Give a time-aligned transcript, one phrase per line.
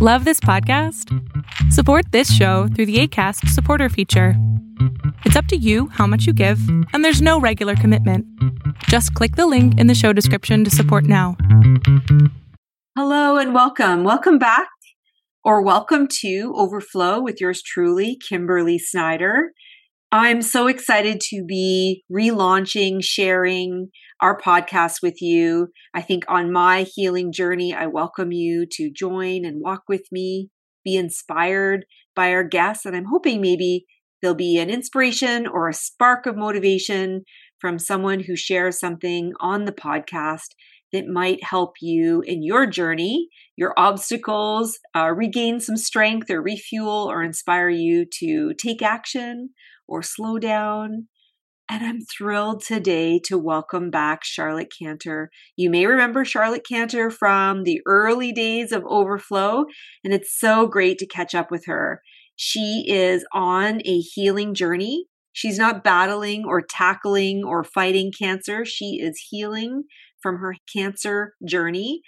[0.00, 1.12] Love this podcast?
[1.72, 4.34] Support this show through the ACAST supporter feature.
[5.24, 6.60] It's up to you how much you give,
[6.92, 8.24] and there's no regular commitment.
[8.84, 11.36] Just click the link in the show description to support now.
[12.96, 14.04] Hello and welcome.
[14.04, 14.68] Welcome back
[15.42, 19.50] or welcome to Overflow with yours truly, Kimberly Snyder.
[20.12, 23.88] I'm so excited to be relaunching, sharing
[24.20, 25.68] our podcast with you.
[25.94, 30.50] I think on my healing journey, I welcome you to join and walk with me,
[30.84, 31.84] be inspired
[32.16, 32.84] by our guests.
[32.84, 33.86] And I'm hoping maybe
[34.20, 37.22] there'll be an inspiration or a spark of motivation
[37.60, 40.54] from someone who shares something on the podcast
[40.92, 47.10] that might help you in your journey, your obstacles, uh, regain some strength or refuel
[47.10, 49.50] or inspire you to take action
[49.86, 51.08] or slow down.
[51.70, 55.30] And I'm thrilled today to welcome back Charlotte Caunter.
[55.54, 59.66] You may remember Charlotte Caunter from the early days of Overflow,
[60.02, 62.00] and it's so great to catch up with her.
[62.36, 65.08] She is on a healing journey.
[65.34, 68.64] She's not battling or tackling or fighting cancer.
[68.64, 69.84] She is healing
[70.22, 72.00] from her cancer journey.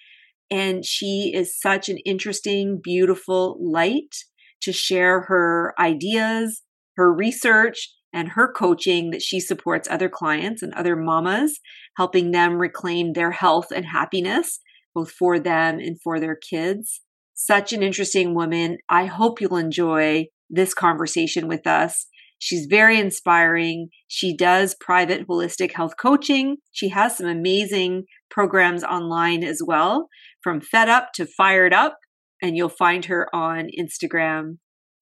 [0.51, 4.25] And she is such an interesting, beautiful light
[4.63, 6.63] to share her ideas,
[6.97, 11.61] her research and her coaching that she supports other clients and other mamas,
[11.97, 14.61] helping them reclaim their health and happiness,
[14.95, 17.01] both for them and for their kids.
[17.35, 18.79] Such an interesting woman.
[18.89, 22.07] I hope you'll enjoy this conversation with us.
[22.39, 23.91] She's very inspiring.
[24.09, 26.57] She does private holistic health coaching.
[26.73, 30.09] She has some amazing programs online as well,
[30.43, 31.99] from Fed Up to Fired Up.
[32.43, 34.57] And you'll find her on Instagram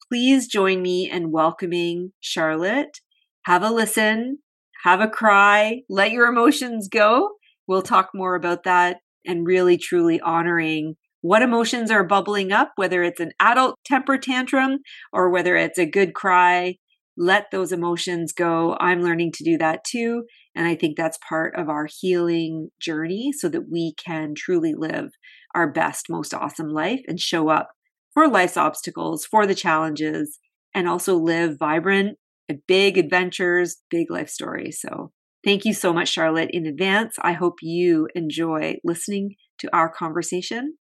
[0.09, 3.01] please join me in welcoming Charlotte.
[3.45, 4.39] Have a listen,
[4.85, 7.31] have a cry, let your emotions go.
[7.67, 13.03] We'll talk more about that and really truly honoring what emotions are bubbling up, whether
[13.03, 14.79] it's an adult temper tantrum
[15.13, 16.77] or whether it's a good cry.
[17.17, 18.77] Let those emotions go.
[18.81, 20.25] I'm learning to do that too.
[20.55, 25.11] And I think that's part of our healing journey so that we can truly live
[25.55, 27.71] our best, most awesome life and show up
[28.19, 30.41] for life's obstacles, for the challenges,
[30.75, 32.19] and also live vibrant,
[32.51, 34.81] uh, big adventures, big life stories.
[34.81, 35.13] So
[35.45, 37.15] thank you so much, Charlotte, in advance.
[37.23, 40.79] I hope you enjoy listening to our conversation.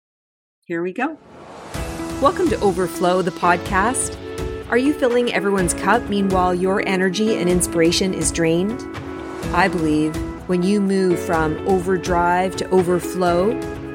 [0.67, 1.17] Here we go.
[2.21, 4.15] Welcome to Overflow, the podcast.
[4.69, 8.79] Are you filling everyone's cup meanwhile your energy and inspiration is drained?
[9.55, 10.15] I believe
[10.47, 13.59] when you move from overdrive to overflow,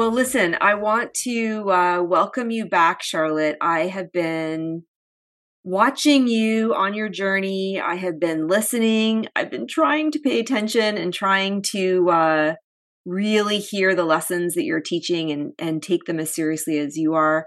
[0.00, 3.58] Well, listen, I want to uh, welcome you back, Charlotte.
[3.60, 4.84] I have been
[5.62, 7.78] watching you on your journey.
[7.78, 9.26] I have been listening.
[9.36, 12.54] I've been trying to pay attention and trying to uh,
[13.04, 17.12] really hear the lessons that you're teaching and, and take them as seriously as you
[17.12, 17.44] are.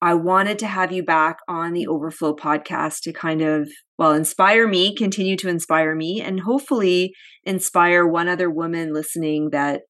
[0.00, 4.68] I wanted to have you back on the Overflow podcast to kind of, well, inspire
[4.68, 9.80] me, continue to inspire me, and hopefully inspire one other woman listening that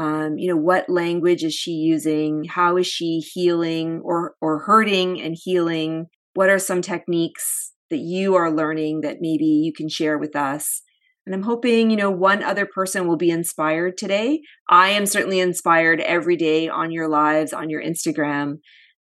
[0.00, 2.44] um, you know what language is she using?
[2.44, 6.06] How is she healing or or hurting and healing?
[6.32, 10.80] What are some techniques that you are learning that maybe you can share with us?
[11.26, 14.40] And i'm hoping you know one other person will be inspired today.
[14.70, 18.54] I am certainly inspired every day on your lives on your instagram.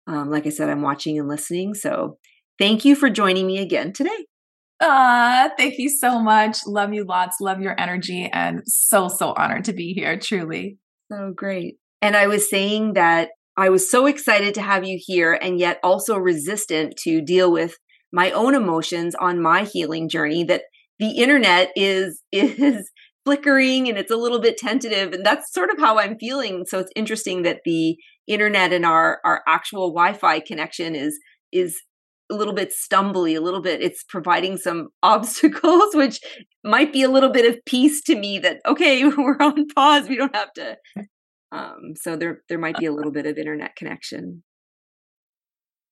[0.08, 1.74] Um, like i said i'm watching and listening.
[1.74, 2.18] So
[2.58, 4.26] thank you for joining me again today.
[4.80, 6.58] Ah, thank you so much.
[6.66, 7.36] Love you lots.
[7.40, 10.78] Love your energy and so, so honored to be here, truly.
[11.10, 11.76] So great.
[12.02, 15.80] And I was saying that I was so excited to have you here and yet
[15.82, 17.76] also resistant to deal with
[18.12, 20.62] my own emotions on my healing journey that
[20.98, 22.90] the internet is is
[23.24, 26.78] flickering and it's a little bit tentative and that's sort of how I'm feeling so
[26.78, 27.96] it's interesting that the
[28.26, 31.18] internet and our our actual wi-fi connection is
[31.52, 31.82] is
[32.30, 36.20] a little bit stumbly, a little bit, it's providing some obstacles, which
[36.64, 40.08] might be a little bit of peace to me that, okay, we're on pause.
[40.08, 40.76] We don't have to.
[41.50, 44.42] Um, so there, there might be a little bit of internet connection.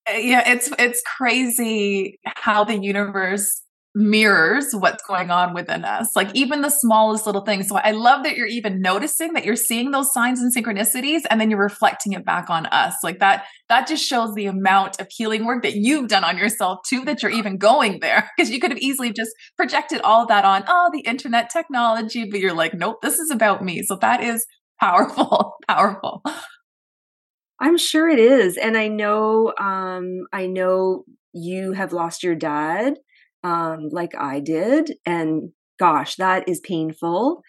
[0.08, 3.62] Uh, yeah, it's, it's crazy how the universe
[3.96, 7.66] mirrors what's going on within us, like even the smallest little things.
[7.66, 11.40] So I love that you're even noticing that you're seeing those signs and synchronicities and
[11.40, 12.96] then you're reflecting it back on us.
[13.02, 16.80] Like that, that just shows the amount of healing work that you've done on yourself
[16.86, 18.30] too, that you're even going there.
[18.36, 22.38] Because you could have easily just projected all that on, oh, the internet technology, but
[22.38, 23.82] you're like, nope, this is about me.
[23.82, 24.44] So that is
[24.80, 26.22] powerful, powerful.
[27.58, 28.58] I'm sure it is.
[28.58, 32.98] And I know, um, I know you have lost your dad
[33.46, 34.94] um, like I did.
[35.06, 37.42] And gosh, that is painful.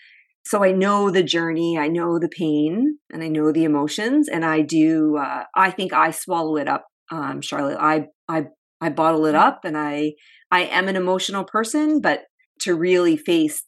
[0.46, 4.46] So I know the journey, I know the pain, and I know the emotions, and
[4.46, 5.18] I do.
[5.18, 7.80] Uh, I think I swallow it up, um, Charlotte.
[7.80, 8.46] I I
[8.80, 10.14] I bottle it up, and I
[10.52, 12.22] I am an emotional person, but
[12.62, 13.64] to really face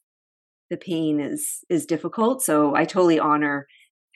[0.69, 2.41] the pain is is difficult.
[2.43, 3.65] So I totally honor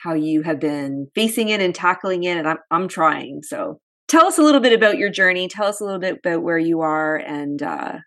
[0.04, 3.42] how you have been facing it and tackling it, and I'm I'm trying.
[3.44, 3.80] So
[4.14, 5.48] tell us a little bit about your journey.
[5.48, 7.98] Tell us a little bit about where you are and uh,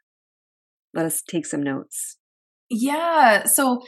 [0.94, 2.17] let us take some notes.
[2.70, 3.47] Yeah.
[3.47, 3.82] So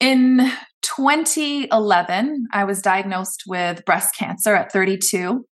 [0.00, 0.50] in
[0.82, 5.46] 2011, I was diagnosed with breast cancer at 32.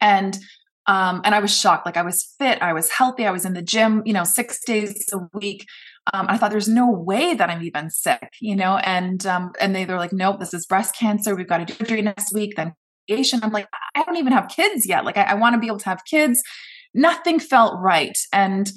[0.00, 0.38] And
[0.86, 1.84] um, and I was shocked.
[1.84, 4.64] Like I was fit, I was healthy, I was in the gym, you know, six
[4.64, 5.66] days a week.
[6.14, 9.76] Um, I thought there's no way that I'm even sick, you know, and um, and
[9.76, 11.34] they were like, nope, this is breast cancer.
[11.34, 12.54] We've got to do a surgery next week.
[12.56, 12.72] Then
[13.10, 15.04] I'm like, I don't even have kids yet.
[15.04, 16.42] Like, I, I want to be able to have kids.
[16.94, 18.16] Nothing felt right.
[18.32, 18.70] And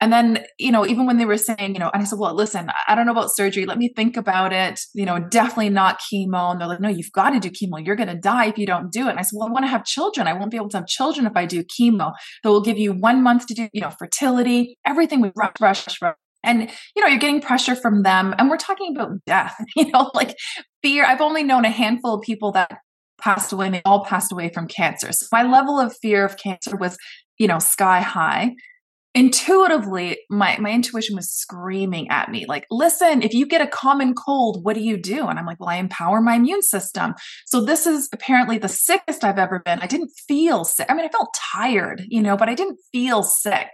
[0.00, 2.32] and then, you know, even when they were saying, you know, and I said, well,
[2.34, 3.66] listen, I don't know about surgery.
[3.66, 4.78] Let me think about it.
[4.94, 6.52] You know, definitely not chemo.
[6.52, 7.84] And they're like, no, you've got to do chemo.
[7.84, 9.10] You're going to die if you don't do it.
[9.10, 10.28] And I said, well, I want to have children.
[10.28, 12.12] I won't be able to have children if I do chemo.
[12.44, 16.00] So we'll give you one month to do, you know, fertility, everything we rush, rush,
[16.00, 16.14] rush.
[16.44, 18.36] And, you know, you're getting pressure from them.
[18.38, 20.36] And we're talking about death, you know, like
[20.80, 21.04] fear.
[21.04, 22.78] I've only known a handful of people that
[23.20, 25.12] passed away and they all passed away from cancer.
[25.12, 26.96] So my level of fear of cancer was,
[27.38, 28.54] you know, sky high.
[29.14, 34.14] Intuitively, my, my intuition was screaming at me, like, listen, if you get a common
[34.14, 35.26] cold, what do you do?
[35.26, 37.14] And I'm like, well, I empower my immune system.
[37.46, 39.80] So this is apparently the sickest I've ever been.
[39.80, 40.86] I didn't feel sick.
[40.88, 43.68] I mean, I felt tired, you know, but I didn't feel sick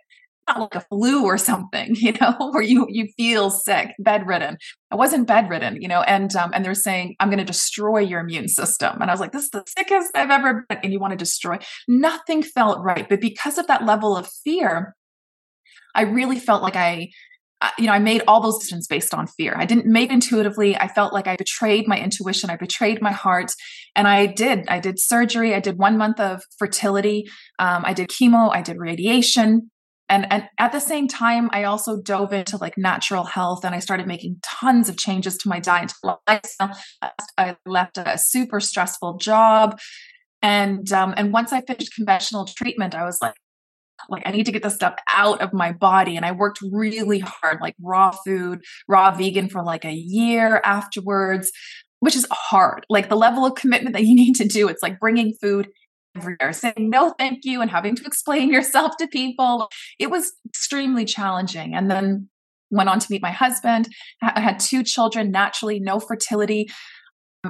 [0.49, 4.59] not like a flu or something, you know, where you you feel sick, bedridden.
[4.91, 8.21] I wasn't bedridden, you know, and um, and they're saying I'm going to destroy your
[8.21, 11.01] immune system, and I was like, this is the sickest I've ever been, and you
[11.01, 11.59] want to destroy.
[11.89, 14.95] Nothing felt right, but because of that level of fear,
[15.95, 17.11] I really felt like I.
[17.79, 19.55] You know, I made all those decisions based on fear.
[19.57, 20.77] I didn't make intuitively.
[20.77, 22.51] I felt like I betrayed my intuition.
[22.51, 23.53] I betrayed my heart,
[23.97, 24.69] and I did.
[24.69, 25.55] I did surgery.
[25.55, 27.25] I did one month of fertility.
[27.59, 28.55] Um, I did chemo.
[28.55, 29.71] I did radiation
[30.09, 33.79] and and at the same time i also dove into like natural health and i
[33.79, 36.77] started making tons of changes to my diet lifestyle.
[37.39, 39.79] I left a super stressful job
[40.43, 43.35] and um and once i finished conventional treatment i was like
[44.09, 46.17] like i need to get this stuff out of my body.
[46.17, 51.51] And i worked really hard like raw food raw vegan for like a year afterwards
[52.01, 52.85] which is hard.
[52.91, 55.69] Like the level of commitment that you need to do it's like bringing food
[56.17, 59.69] everywhere saying no thank you and having to explain yourself to people.
[59.99, 62.29] It was extremely challenging and then
[62.71, 63.89] went on to meet my husband.
[64.23, 66.69] I had two children naturally no fertility.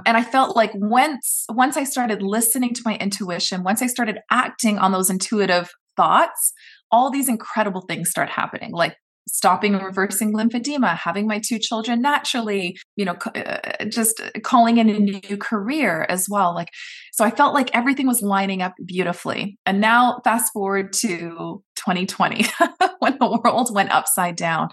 [0.06, 4.18] And i felt like once once i started listening to my intuition once i started
[4.28, 6.52] acting on those intuitive thoughts
[6.90, 8.96] all these incredible things start happening like
[9.28, 14.88] stopping and reversing lymphedema, having my two children naturally, you know, uh, just calling in
[14.90, 16.54] a new career as well.
[16.54, 16.68] Like,
[17.12, 19.58] so I felt like everything was lining up beautifully.
[19.64, 22.46] And now, fast forward to 2020,
[22.98, 24.68] when the world went upside down.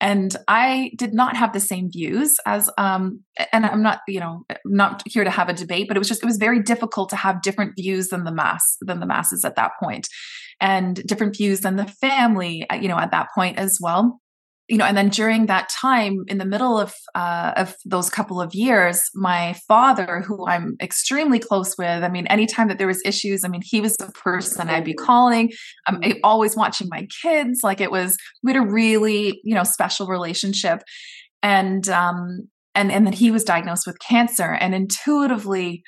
[0.00, 3.20] And I did not have the same views as, um,
[3.52, 6.22] and I'm not, you know, not here to have a debate, but it was just,
[6.22, 9.56] it was very difficult to have different views than the mass, than the masses at
[9.56, 10.08] that point
[10.60, 14.20] and different views than the family, uh, you know, at that point as well.
[14.68, 18.40] You know and then during that time in the middle of uh, of those couple
[18.40, 23.02] of years my father who i'm extremely close with i mean anytime that there was
[23.04, 25.52] issues i mean he was the person i'd be calling.
[25.86, 30.06] I'm always watching my kids like it was we had a really you know special
[30.06, 30.82] relationship.
[31.42, 35.82] And um and and then he was diagnosed with cancer and intuitively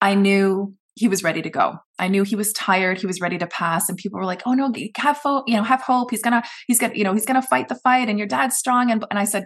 [0.00, 1.76] i knew he was ready to go.
[1.98, 2.98] I knew he was tired.
[2.98, 3.88] He was ready to pass.
[3.88, 5.48] And people were like, "Oh no, have hope.
[5.48, 6.10] You know, have hope.
[6.10, 8.08] He's gonna, he's gonna, you know, he's gonna fight the fight.
[8.08, 9.44] And your dad's strong." And and I said,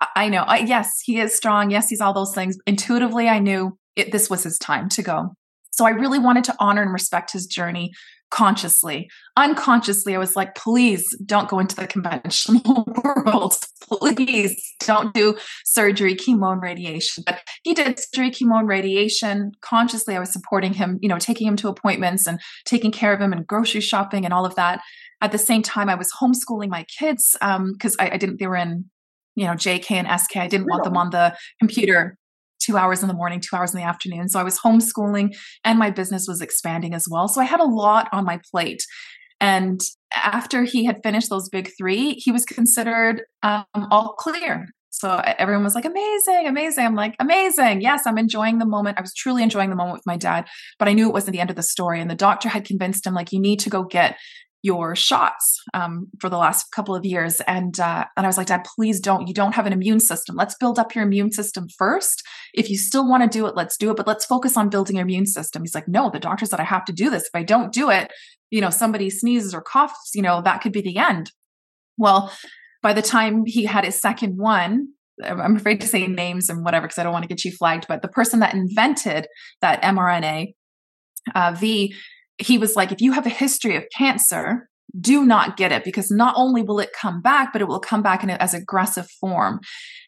[0.00, 0.42] "I, I know.
[0.42, 1.70] I, yes, he is strong.
[1.70, 5.34] Yes, he's all those things." Intuitively, I knew it, this was his time to go.
[5.70, 7.92] So I really wanted to honor and respect his journey
[8.34, 9.08] consciously.
[9.36, 13.54] Unconsciously, I was like, please don't go into the conventional world.
[13.80, 17.22] Please don't do surgery, chemo, and radiation.
[17.24, 19.52] But he did surgery, chemo, and radiation.
[19.60, 23.20] Consciously, I was supporting him, you know, taking him to appointments and taking care of
[23.20, 24.80] him and grocery shopping and all of that.
[25.20, 28.48] At the same time, I was homeschooling my kids because um, I, I, didn't, they
[28.48, 28.86] were in,
[29.36, 30.38] you know, JK and SK.
[30.38, 32.18] I didn't want them on the computer
[32.64, 34.28] two hours in the morning, two hours in the afternoon.
[34.28, 37.28] So I was homeschooling and my business was expanding as well.
[37.28, 38.82] So I had a lot on my plate.
[39.40, 39.80] And
[40.14, 44.66] after he had finished those big three, he was considered um, all clear.
[44.90, 46.86] So everyone was like, amazing, amazing.
[46.86, 47.80] I'm like, amazing.
[47.80, 48.96] Yes, I'm enjoying the moment.
[48.96, 50.46] I was truly enjoying the moment with my dad,
[50.78, 52.00] but I knew it wasn't the end of the story.
[52.00, 54.16] And the doctor had convinced him, like, you need to go get
[54.64, 57.42] your shots um, for the last couple of years.
[57.42, 59.28] And uh, and I was like, Dad, please don't.
[59.28, 60.36] You don't have an immune system.
[60.36, 62.22] Let's build up your immune system first.
[62.54, 63.96] If you still want to do it, let's do it.
[63.98, 65.62] But let's focus on building your immune system.
[65.62, 67.24] He's like, No, the doctor said I have to do this.
[67.24, 68.10] If I don't do it,
[68.50, 71.30] you know, somebody sneezes or coughs, you know, that could be the end.
[71.98, 72.32] Well,
[72.82, 74.88] by the time he had his second one,
[75.22, 77.84] I'm afraid to say names and whatever because I don't want to get you flagged.
[77.86, 79.26] But the person that invented
[79.60, 80.54] that mRNA
[81.34, 81.94] uh, V
[82.38, 84.68] he was like, if you have a history of cancer,
[85.00, 88.02] do not get it because not only will it come back, but it will come
[88.02, 89.60] back in as aggressive form.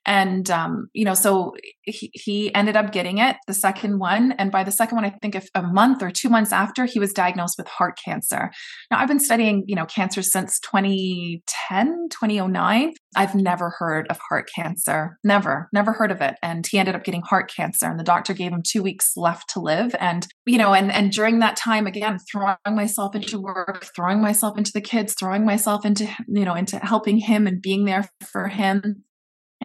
[0.07, 4.33] And, um, you know, so he, he, ended up getting it, the second one.
[4.33, 7.01] And by the second one, I think if a month or two months after, he
[7.01, 8.51] was diagnosed with heart cancer.
[8.91, 12.93] Now, I've been studying, you know, cancer since 2010, 2009.
[13.17, 15.19] I've never heard of heart cancer.
[15.25, 16.37] Never, never heard of it.
[16.41, 19.51] And he ended up getting heart cancer and the doctor gave him two weeks left
[19.51, 19.95] to live.
[19.99, 24.57] And, you know, and, and during that time, again, throwing myself into work, throwing myself
[24.57, 28.47] into the kids, throwing myself into, you know, into helping him and being there for
[28.49, 29.03] him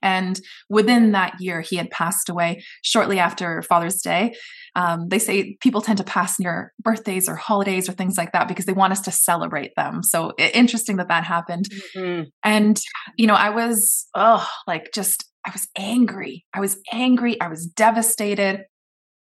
[0.01, 0.39] and
[0.70, 4.36] within that year, he had passed away shortly after Father's Day.
[4.75, 8.48] Um, they say people tend to pass near birthdays or holidays or things like that
[8.48, 10.01] because they want us to celebrate them.
[10.01, 11.65] So interesting that that happened.
[11.96, 12.29] Mm-hmm.
[12.43, 12.79] And,
[13.17, 16.46] you know, I was, oh, like just, I was angry.
[16.53, 17.39] I was angry.
[17.41, 18.65] I was devastated.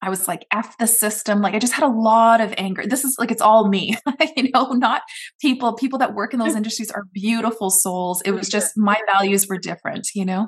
[0.01, 1.41] I was like, F the system.
[1.41, 2.83] Like, I just had a lot of anger.
[2.85, 3.97] This is like, it's all me,
[4.37, 5.01] you know, not
[5.41, 5.73] people.
[5.73, 8.21] People that work in those industries are beautiful souls.
[8.21, 10.47] It was just my values were different, you know?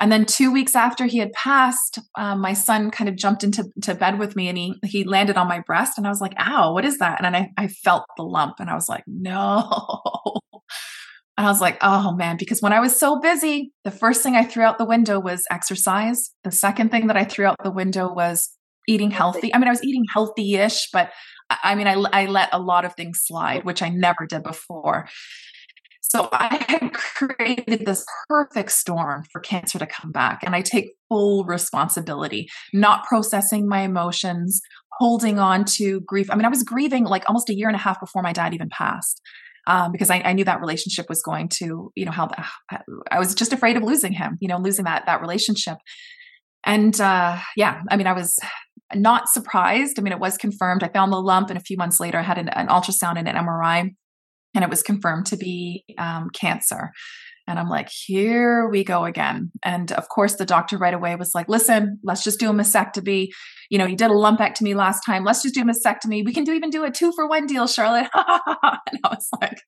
[0.00, 3.70] And then two weeks after he had passed, um, my son kind of jumped into
[3.82, 6.34] to bed with me and he he landed on my breast and I was like,
[6.38, 7.22] ow, what is that?
[7.22, 10.40] And then I, I felt the lump and I was like, no.
[11.38, 14.36] And I was like, oh man, because when I was so busy, the first thing
[14.36, 16.30] I threw out the window was exercise.
[16.44, 18.50] The second thing that I threw out the window was
[18.88, 19.54] eating healthy.
[19.54, 21.10] I mean, I was eating healthy ish, but
[21.62, 25.08] I mean, I, I let a lot of things slide, which I never did before.
[26.00, 30.40] So I had created this perfect storm for cancer to come back.
[30.42, 34.60] And I take full responsibility, not processing my emotions,
[34.98, 36.30] holding on to grief.
[36.30, 38.52] I mean, I was grieving like almost a year and a half before my dad
[38.52, 39.22] even passed.
[39.66, 42.44] Um, because I, I, knew that relationship was going to, you know, how the,
[43.12, 45.78] I was just afraid of losing him, you know, losing that that relationship.
[46.66, 48.40] And uh, yeah, I mean, I was
[48.94, 49.98] not surprised.
[49.98, 50.82] I mean, it was confirmed.
[50.82, 53.28] I found the lump, and a few months later, I had an, an ultrasound and
[53.28, 53.90] an MRI,
[54.54, 56.90] and it was confirmed to be um, cancer.
[57.48, 59.50] And I'm like, here we go again.
[59.64, 63.28] And of course, the doctor right away was like, listen, let's just do a mastectomy.
[63.68, 65.24] You know, you did a lumpectomy last time.
[65.24, 66.24] Let's just do a mastectomy.
[66.24, 68.08] We can do even do a two for one deal, Charlotte.
[68.14, 69.60] and I was like,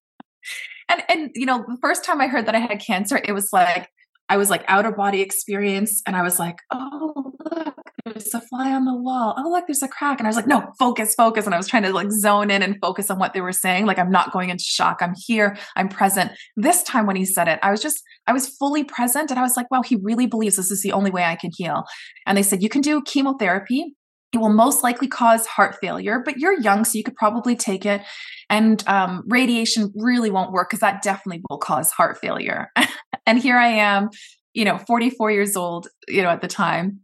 [0.89, 3.53] and and you know, the first time I heard that I had cancer, it was
[3.53, 3.89] like
[4.29, 8.41] I was like out of body experience, and I was like, oh look, there's a
[8.41, 9.35] fly on the wall.
[9.39, 10.21] Oh, look, there's a crack.
[10.21, 11.47] And I was like, no, focus, focus.
[11.47, 13.87] And I was trying to like zone in and focus on what they were saying.
[13.87, 14.99] Like, I'm not going into shock.
[15.01, 15.57] I'm here.
[15.75, 16.33] I'm present.
[16.57, 19.31] This time when he said it, I was just, I was fully present.
[19.31, 21.51] And I was like, wow, he really believes this is the only way I can
[21.57, 21.85] heal.
[22.27, 23.97] And they said, you can do chemotherapy.
[24.35, 27.87] It will most likely cause heart failure, but you're young, so you could probably take
[27.87, 28.03] it.
[28.51, 32.71] And um, radiation really won't work because that definitely will cause heart failure.
[33.27, 34.11] and here I am,
[34.53, 37.01] you know, 44 years old, you know, at the time,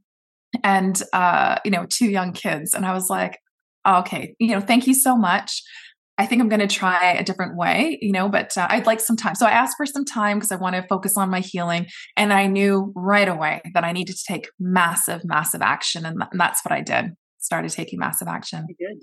[0.64, 2.75] and uh, you know, two young kids.
[2.75, 3.38] And I was like,
[3.87, 5.62] okay, you know, thank you so much.
[6.19, 9.00] I think I'm going to try a different way, you know, but uh, I'd like
[9.00, 9.35] some time.
[9.35, 11.87] So I asked for some time because I want to focus on my healing.
[12.14, 16.04] And I knew right away that I needed to take massive, massive action.
[16.04, 17.12] And, th- and that's what I did.
[17.38, 18.66] Started taking massive action.
[18.69, 19.02] You did.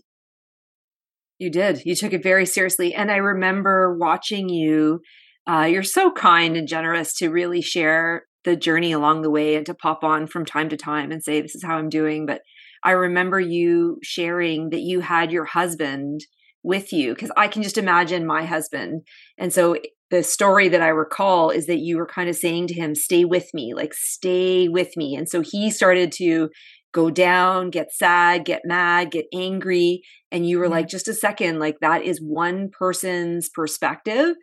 [1.39, 1.85] You did.
[1.85, 2.93] You took it very seriously.
[2.93, 5.01] And I remember watching you.
[5.49, 9.65] Uh, you're so kind and generous to really share the journey along the way and
[9.65, 12.25] to pop on from time to time and say, This is how I'm doing.
[12.25, 12.41] But
[12.81, 16.21] I remember you sharing that you had your husband
[16.63, 19.01] with you because I can just imagine my husband.
[19.37, 19.75] And so
[20.11, 23.25] the story that I recall is that you were kind of saying to him, Stay
[23.25, 25.13] with me, like, stay with me.
[25.13, 26.49] And so he started to
[26.93, 30.03] go down, get sad, get mad, get angry.
[30.31, 30.71] And you were mm-hmm.
[30.71, 34.35] like, just a second, like that is one person's perspective.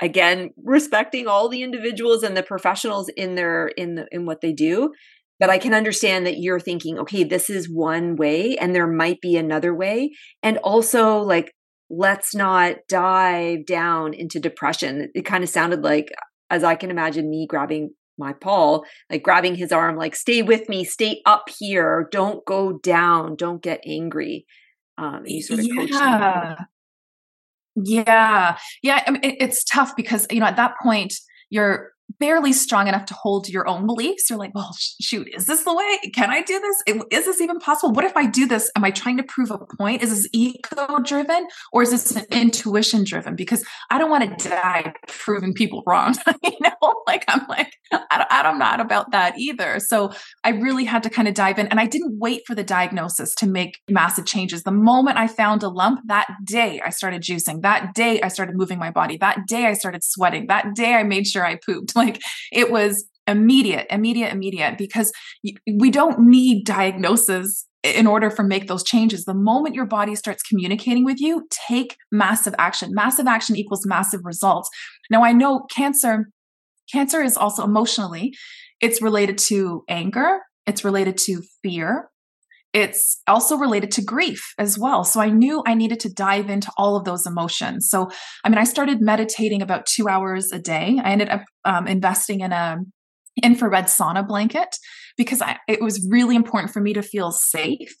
[0.00, 4.52] Again, respecting all the individuals and the professionals in their in the in what they
[4.52, 4.92] do.
[5.40, 9.20] But I can understand that you're thinking, okay, this is one way and there might
[9.20, 10.10] be another way.
[10.42, 11.52] And also like
[11.90, 15.10] let's not dive down into depression.
[15.14, 16.10] It kind of sounded like
[16.50, 20.68] as I can imagine me grabbing my Paul, like grabbing his arm, like, stay with
[20.68, 24.44] me, stay up here, don't go down, don't get angry.
[24.98, 26.56] Um, you sort of yeah.
[27.84, 28.58] Yeah.
[28.82, 29.02] Yeah.
[29.06, 31.14] I mean, it's tough because, you know, at that point,
[31.50, 34.28] you're barely strong enough to hold your own beliefs.
[34.28, 36.10] You're like, well, shoot, is this the way?
[36.14, 37.04] Can I do this?
[37.10, 37.92] Is this even possible?
[37.92, 38.70] What if I do this?
[38.76, 40.02] Am I trying to prove a point?
[40.02, 43.36] Is this ego driven or is this intuition driven?
[43.36, 46.14] Because I don't want to die proving people wrong.
[46.42, 49.78] you know, like I'm like, I am not about that either.
[49.80, 50.12] So
[50.44, 53.34] I really had to kind of dive in and I didn't wait for the diagnosis
[53.36, 54.62] to make massive changes.
[54.62, 57.62] The moment I found a lump, that day I started juicing.
[57.62, 59.16] That day I started moving my body.
[59.18, 60.46] That day I started sweating.
[60.46, 61.94] That day I made sure I pooped.
[61.98, 62.20] Like
[62.52, 65.12] it was immediate, immediate, immediate because
[65.78, 69.24] we don't need diagnosis in order for make those changes.
[69.24, 72.90] The moment your body starts communicating with you take massive action.
[72.92, 74.68] Massive action equals massive results.
[75.10, 76.30] Now i know cancer
[76.90, 78.34] cancer is also emotionally
[78.80, 82.10] it's related to anger it's related to fear
[82.72, 85.02] it's also related to grief as well.
[85.04, 87.88] So I knew I needed to dive into all of those emotions.
[87.88, 88.10] So,
[88.44, 91.00] I mean, I started meditating about two hours a day.
[91.02, 92.78] I ended up um, investing in a
[93.42, 94.76] infrared sauna blanket
[95.16, 97.94] because I, it was really important for me to feel safe,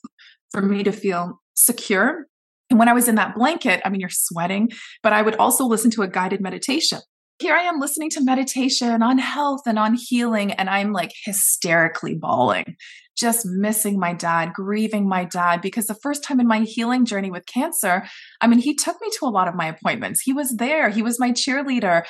[0.50, 2.26] for me to feel secure.
[2.70, 4.68] And when I was in that blanket, I mean, you're sweating,
[5.02, 7.00] but I would also listen to a guided meditation
[7.38, 12.14] here I am listening to meditation on health and on healing, and I'm like hysterically
[12.14, 12.76] bawling,
[13.16, 15.60] just missing my dad, grieving my dad.
[15.60, 18.04] Because the first time in my healing journey with cancer,
[18.40, 20.20] I mean, he took me to a lot of my appointments.
[20.20, 22.04] He was there, he was my cheerleader.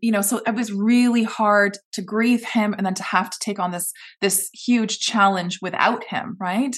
[0.00, 3.38] You know, so it was really hard to grieve him and then to have to
[3.40, 6.76] take on this this huge challenge without him, right?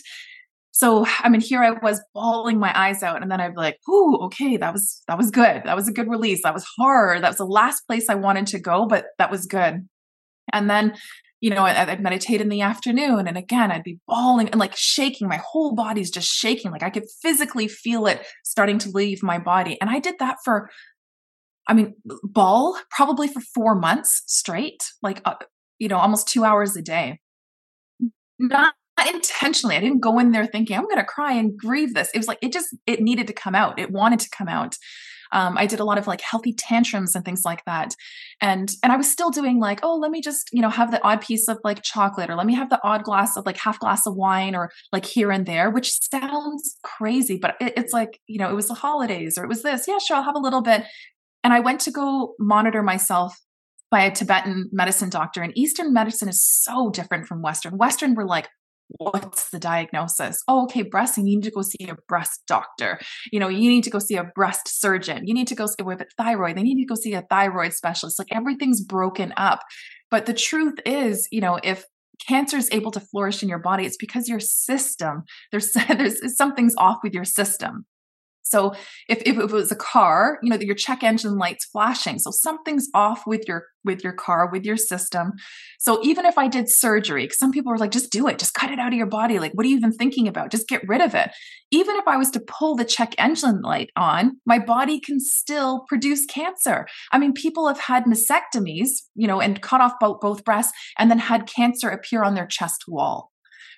[0.77, 3.79] So i mean here i was bawling my eyes out and then i'd be like
[3.89, 5.63] "Ooh, okay that was that was good.
[5.65, 6.43] That was a good release.
[6.43, 7.23] That was hard.
[7.23, 9.89] That was the last place i wanted to go but that was good.
[10.53, 10.95] And then
[11.41, 14.77] you know I'd, I'd meditate in the afternoon and again i'd be bawling and like
[14.77, 15.29] shaking.
[15.29, 16.71] My whole body's just shaking.
[16.71, 19.81] Like i could physically feel it starting to leave my body.
[19.81, 20.69] And i did that for
[21.69, 25.37] i mean bawl probably for four months straight like uh,
[25.79, 27.19] you know almost two hours a day.
[28.39, 29.77] Not intentionally.
[29.77, 32.11] I didn't go in there thinking I'm going to cry and grieve this.
[32.15, 33.79] It was like it just it needed to come out.
[33.79, 34.77] It wanted to come out.
[35.33, 37.95] Um, I did a lot of like healthy tantrums and things like that,
[38.41, 41.03] and and I was still doing like oh let me just you know have the
[41.03, 43.81] odd piece of like chocolate or let me have the odd glass of like half
[43.81, 48.21] glass of wine or like here and there, which sounds crazy, but it, it's like
[48.29, 49.87] you know it was the holidays or it was this.
[49.89, 50.85] Yeah, sure, I'll have a little bit.
[51.43, 53.37] And I went to go monitor myself
[53.91, 55.43] by a Tibetan medicine doctor.
[55.43, 57.79] And Eastern medicine is so different from Western.
[57.79, 58.49] Western, we're like,
[58.89, 60.43] what's the diagnosis?
[60.49, 63.01] Oh okay breast you need to go see a breast doctor.
[63.33, 65.27] You know you need to go see a breast surgeon.
[65.27, 66.57] You need to go see with a thyroid.
[66.57, 68.19] They need to go see a thyroid specialist.
[68.19, 69.61] Like everything's broken up.
[70.11, 71.85] But the truth is you know if
[72.27, 76.75] cancer is able to flourish in your body it's because your system there's there's something's
[76.79, 77.85] off with your system
[78.49, 78.75] so
[79.09, 82.19] if, if it was a car, you know, your check engine lights flashing.
[82.19, 85.33] So something's off with your with your car, with your system.
[85.79, 88.53] So even if I did surgery, because some people are like, just do it, just
[88.53, 89.39] cut it out of your body.
[89.39, 90.51] Like, what are you even thinking about?
[90.51, 91.31] Just get rid of it.
[91.71, 95.85] Even if I was to pull the check engine light on, my body can still
[95.89, 96.87] produce cancer.
[97.13, 101.11] I mean, people have had mastectomies, you know, and cut off both, both breasts and
[101.11, 103.31] then had cancer appear on their chest wall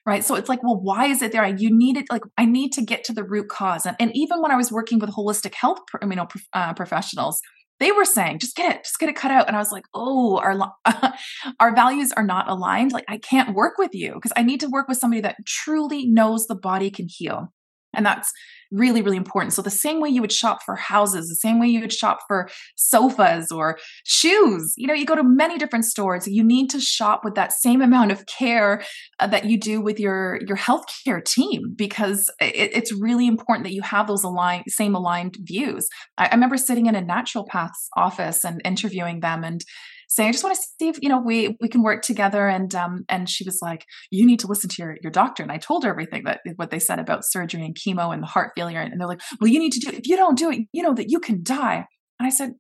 [0.09, 0.25] right?
[0.25, 1.47] So it's like well why is it there?
[1.47, 3.87] You need it like i need to get to the root cause.
[3.87, 7.41] And, and even when i was working with holistic health you know uh, professionals
[7.81, 9.47] they were saying just get it just get it cut out.
[9.47, 10.55] And i was like oh our
[11.61, 12.93] our values are not aligned.
[12.93, 16.07] Like i can't work with you because i need to work with somebody that truly
[16.07, 17.53] knows the body can heal.
[17.93, 18.33] And that's
[18.71, 19.53] really, really important.
[19.53, 22.21] So, the same way you would shop for houses, the same way you would shop
[22.27, 26.27] for sofas or shoes, you know, you go to many different stores.
[26.27, 28.83] You need to shop with that same amount of care
[29.21, 33.75] uh, that you do with your your healthcare team because it, it's really important that
[33.75, 35.89] you have those aligned, same aligned views.
[36.17, 39.63] I, I remember sitting in a naturopath's office and interviewing them, and
[40.09, 42.49] saying, I just want to see if, you know, we we can work together.
[42.49, 45.43] And um, and she was like, You need to listen to your, your doctor.
[45.43, 48.27] And I told her everything that what they said about surgery and chemo and the
[48.27, 48.81] heart failure.
[48.81, 49.99] And they're like, Well, you need to do it.
[50.01, 51.87] If you don't do it, you know that you can die.
[52.19, 52.55] And I said,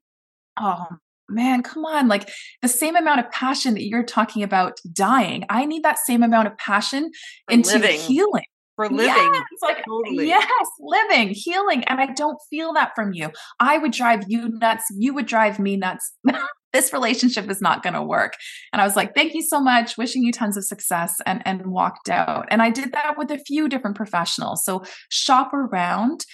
[0.58, 0.87] Oh
[1.28, 2.08] man, come on.
[2.08, 2.30] Like
[2.62, 6.48] the same amount of passion that you're talking about dying, I need that same amount
[6.48, 7.11] of passion
[7.46, 8.00] For into living.
[8.00, 8.44] healing.
[8.76, 9.06] For living.
[9.06, 10.28] Yes, like, totally.
[10.28, 11.82] yes, living, healing.
[11.84, 13.30] And I don't feel that from you.
[13.58, 14.84] I would drive you nuts.
[14.96, 16.12] You would drive me nuts.
[16.72, 18.35] this relationship is not going to work.
[18.72, 21.66] And I was like, thank you so much, wishing you tons of success, and, and
[21.66, 22.46] walked out.
[22.50, 24.64] And I did that with a few different professionals.
[24.64, 26.24] So shop around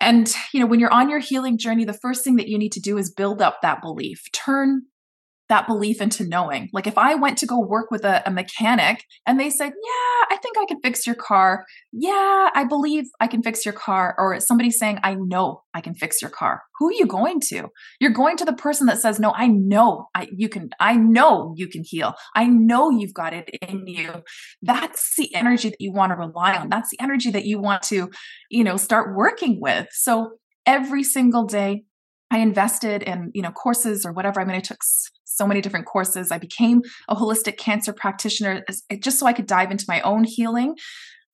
[0.00, 2.72] and, you know, when you're on your healing journey, the first thing that you need
[2.72, 4.22] to do is build up that belief.
[4.32, 4.82] Turn
[5.50, 6.70] that belief into knowing.
[6.72, 10.26] Like if I went to go work with a, a, mechanic and they said, Yeah,
[10.30, 11.66] I think I can fix your car.
[11.92, 14.14] Yeah, I believe I can fix your car.
[14.16, 16.62] Or somebody saying, I know I can fix your car.
[16.78, 17.68] Who are you going to?
[17.98, 21.52] You're going to the person that says, No, I know I you can, I know
[21.56, 22.14] you can heal.
[22.34, 24.22] I know you've got it in you.
[24.62, 26.68] That's the energy that you want to rely on.
[26.68, 28.08] That's the energy that you want to,
[28.50, 29.88] you know, start working with.
[29.90, 30.30] So
[30.64, 31.84] every single day
[32.30, 34.40] I invested in, you know, courses or whatever.
[34.40, 34.82] I mean, I took
[35.24, 36.30] so many different courses.
[36.30, 38.64] I became a holistic cancer practitioner
[39.00, 40.76] just so I could dive into my own healing.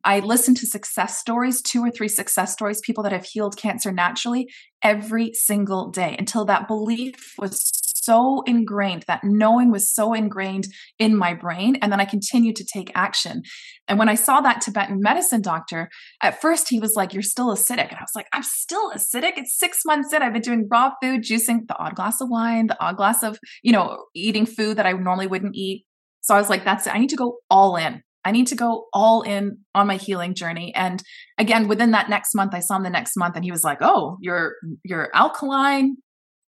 [0.05, 3.91] I listened to success stories, two or three success stories, people that have healed cancer
[3.91, 4.49] naturally
[4.83, 7.73] every single day until that belief was
[8.07, 11.77] so ingrained, that knowing was so ingrained in my brain.
[11.83, 13.43] And then I continued to take action.
[13.89, 15.91] And when I saw that Tibetan medicine doctor,
[16.23, 17.89] at first he was like, You're still acidic.
[17.89, 19.33] And I was like, I'm still acidic.
[19.37, 20.23] It's six months in.
[20.23, 23.39] I've been doing raw food, juicing, the odd glass of wine, the odd glass of,
[23.63, 25.85] you know, eating food that I normally wouldn't eat.
[26.23, 26.95] So I was like, That's it.
[26.95, 28.03] I need to go all in.
[28.25, 30.75] I need to go all in on my healing journey.
[30.75, 31.01] And
[31.39, 33.79] again, within that next month, I saw him the next month and he was like,
[33.81, 35.97] Oh, you're you're alkaline,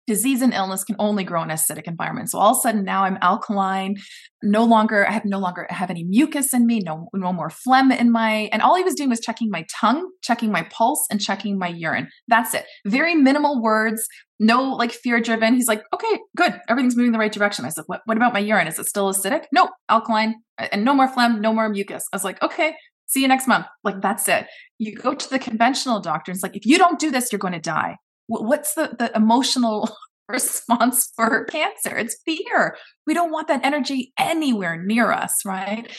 [0.08, 2.32] disease and illness can only grow in acidic environments.
[2.32, 3.96] So all of a sudden now I'm alkaline,
[4.42, 7.92] no longer, I have no longer have any mucus in me, no, no more phlegm
[7.92, 11.20] in my, and all he was doing was checking my tongue, checking my pulse and
[11.20, 12.08] checking my urine.
[12.26, 12.64] That's it.
[12.86, 14.08] Very minimal words,
[14.40, 15.54] no like fear driven.
[15.54, 16.58] He's like, okay, good.
[16.68, 17.66] Everything's moving in the right direction.
[17.66, 18.66] I said, what, what about my urine?
[18.66, 19.44] Is it still acidic?
[19.52, 22.04] Nope, alkaline and no more phlegm, no more mucus.
[22.12, 22.74] I was like, okay,
[23.06, 23.66] see you next month.
[23.84, 24.46] Like that's it.
[24.78, 26.32] You go to the conventional doctor.
[26.32, 27.96] It's like, if you don't do this, you're going to die
[28.28, 29.90] what's the, the emotional
[30.28, 31.96] response for cancer?
[31.96, 32.76] It's fear.
[33.06, 35.90] We don't want that energy anywhere near us, right?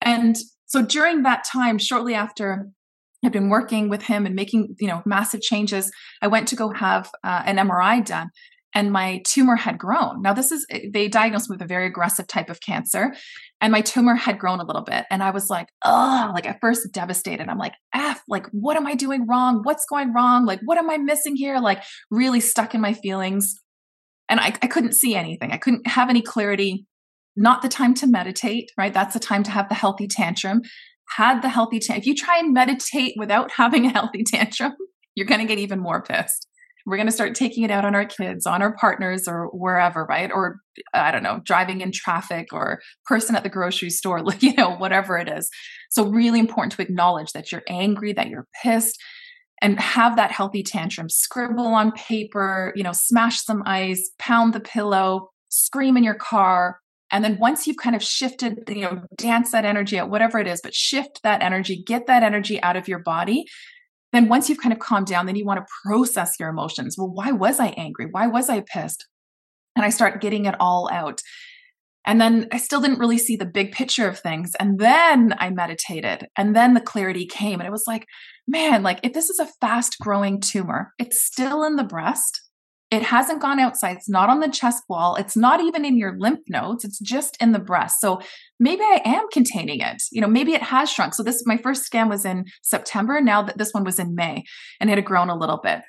[0.00, 2.68] And so during that time, shortly after
[3.24, 5.90] I'd been working with him and making, you know, massive changes,
[6.22, 8.30] I went to go have uh, an MRI done
[8.74, 10.22] and my tumor had grown.
[10.22, 13.14] Now, this is, eh, they diagnosed me with a very aggressive type of cancer,
[13.60, 15.04] and my tumor had grown a little bit.
[15.10, 17.48] And I was like, oh, like at first devastated.
[17.48, 19.60] I'm like, F, like, what am I doing wrong?
[19.62, 20.46] What's going wrong?
[20.46, 21.58] Like, what am I missing here?
[21.58, 23.54] Like, really stuck in my feelings.
[24.28, 26.86] And I, I couldn't see anything, I couldn't have any clarity.
[27.34, 28.92] Not the time to meditate, right?
[28.92, 30.60] That's the time to have the healthy tantrum.
[31.16, 32.00] Had the healthy tantrum.
[32.00, 34.72] If you try and meditate without having a healthy tantrum,
[35.14, 36.46] you're going to get even more pissed
[36.86, 40.04] we're going to start taking it out on our kids, on our partners, or wherever,
[40.04, 40.30] right?
[40.32, 40.60] Or
[40.94, 45.16] I don't know, driving in traffic or person at the grocery store, you know, whatever
[45.18, 45.48] it is.
[45.90, 48.98] So, really important to acknowledge that you're angry, that you're pissed,
[49.60, 51.08] and have that healthy tantrum.
[51.08, 56.78] Scribble on paper, you know, smash some ice, pound the pillow, scream in your car.
[57.12, 60.48] And then once you've kind of shifted, you know, dance that energy out, whatever it
[60.48, 63.44] is, but shift that energy, get that energy out of your body,
[64.12, 66.96] then once you've kind of calmed down, then you want to process your emotions.
[66.98, 68.06] Well, why was I angry?
[68.10, 69.06] Why was I pissed?
[69.74, 71.22] And I start getting it all out.
[72.04, 74.52] And then I still didn't really see the big picture of things.
[74.58, 77.60] And then I meditated, and then the clarity came.
[77.60, 78.06] And it was like,
[78.46, 82.40] man, like if this is a fast growing tumor, it's still in the breast.
[82.92, 83.96] It hasn't gone outside.
[83.96, 85.16] It's not on the chest wall.
[85.16, 86.84] It's not even in your lymph nodes.
[86.84, 88.02] It's just in the breast.
[88.02, 88.20] So
[88.60, 90.02] maybe I am containing it.
[90.12, 91.14] You know, maybe it has shrunk.
[91.14, 93.18] So this my first scan was in September.
[93.22, 94.44] Now that this one was in May
[94.78, 95.80] and it had grown a little bit.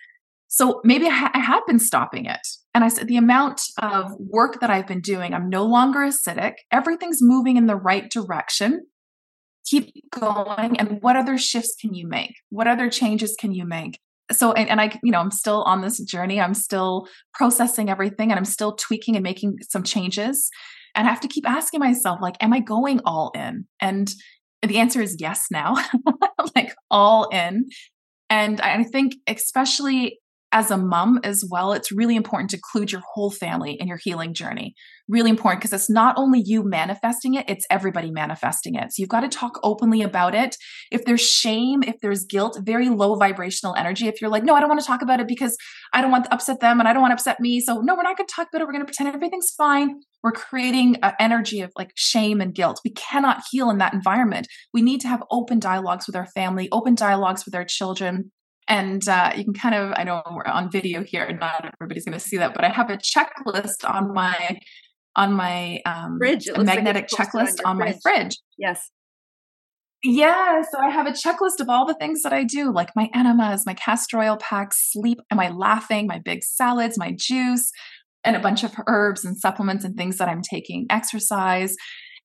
[0.48, 2.48] So maybe I, ha- I have been stopping it.
[2.74, 6.54] And I said, the amount of work that I've been doing, I'm no longer acidic.
[6.72, 8.86] Everything's moving in the right direction.
[9.66, 10.80] Keep going.
[10.80, 12.36] And what other shifts can you make?
[12.50, 14.00] What other changes can you make?
[14.34, 16.40] So and, and, i you know i'm still on this journey.
[16.40, 20.50] I'm still processing everything and i'm still tweaking and making some changes.
[20.96, 23.66] And i have to keep asking myself like am i going all in?
[23.80, 24.14] And
[24.62, 25.76] the answer is yes now.
[26.56, 27.70] Like all in.
[28.30, 30.20] And i think especially
[30.54, 33.98] as a mom as well, it's really important to include your whole family in your
[34.02, 34.76] healing journey.
[35.10, 38.94] Really important because it's not only you manifesting it, it's everybody manifesting it.
[38.94, 40.56] So you've got to talk openly about it.
[40.92, 44.08] If there's shame, if there's guilt, very low vibrational energy.
[44.08, 45.58] If you're like, no, I don't want to talk about it because
[45.92, 47.60] I don't want to upset them and I don't want to upset me.
[47.60, 48.66] So no, we're not going to talk about it.
[48.66, 49.96] We're going to pretend everything's fine.
[50.22, 52.80] We're creating an energy of like shame and guilt.
[52.86, 54.48] We cannot heal in that environment.
[54.72, 58.32] We need to have open dialogues with our family, open dialogues with our children
[58.68, 62.06] and uh, you can kind of i know we're on video here and not everybody's
[62.06, 64.58] going to see that but i have a checklist on my
[65.16, 66.48] on my um, fridge.
[66.48, 68.38] A magnetic like checklist on, on my fridge.
[68.58, 68.90] Yes.
[70.04, 73.10] Yeah so i have a checklist of all the things that i do like my
[73.14, 76.08] enemas my castor oil packs sleep am i laughing?
[76.08, 77.72] My big salads my juice
[78.26, 81.76] and a bunch of herbs and supplements and things that i'm taking exercise.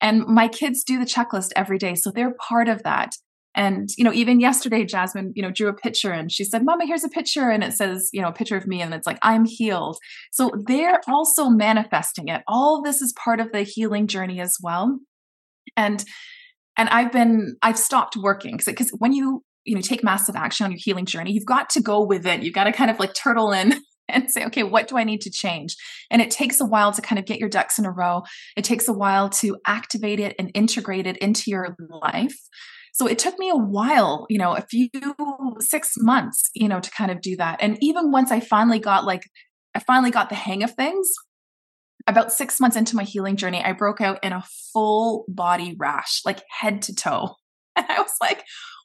[0.01, 3.11] And my kids do the checklist every day so they're part of that
[3.59, 6.87] and, you know, even yesterday, Jasmine, you know, drew a picture and she said, Mama,
[6.87, 7.51] here's a picture.
[7.51, 9.99] And it says, you know, a picture of me and it's like, I'm healed.
[10.31, 12.43] So they're also manifesting it.
[12.47, 15.01] All this is part of the healing journey as well.
[15.77, 16.05] And,
[16.77, 20.71] and I've been, I've stopped working because when you, you know, take massive action on
[20.71, 22.43] your healing journey, you've got to go within.
[22.43, 25.23] You've got to kind of like turtle in and say, okay, what do I need
[25.23, 25.75] to change?
[26.13, 28.23] And it takes a while to kind of get your ducks in a row.
[28.57, 32.39] It takes a while to activate it and integrate it into your life.
[32.93, 34.89] So it took me a while, you know, a few
[35.61, 37.59] six months, you know, to kind of do that.
[37.61, 39.23] And even once I finally got like,
[39.75, 41.11] I finally got the hang of things,
[42.07, 46.23] about six months into my healing journey, I broke out in a full body rash,
[46.25, 47.35] like head to toe.
[47.77, 48.43] And I was like,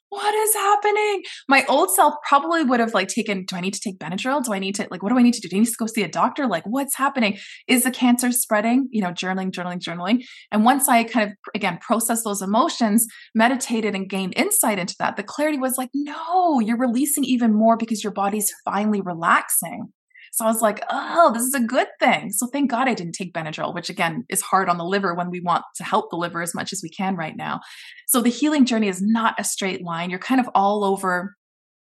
[0.08, 1.22] what is happening?
[1.48, 4.44] My old self probably would have like taken, do I need to take Benadryl?
[4.44, 5.48] Do I need to like, what do I need to do?
[5.48, 6.46] Do I need to go see a doctor?
[6.46, 7.38] Like, what's happening?
[7.66, 8.88] Is the cancer spreading?
[8.90, 10.24] You know, journaling, journaling, journaling.
[10.52, 15.16] And once I kind of, again, processed those emotions, meditated and gained insight into that,
[15.16, 19.92] the clarity was like, no, you're releasing even more because your body's finally relaxing.
[20.34, 22.32] So I was like, oh, this is a good thing.
[22.32, 25.30] So thank God I didn't take Benadryl, which again is hard on the liver when
[25.30, 27.60] we want to help the liver as much as we can right now.
[28.08, 30.10] So the healing journey is not a straight line.
[30.10, 31.36] You're kind of all over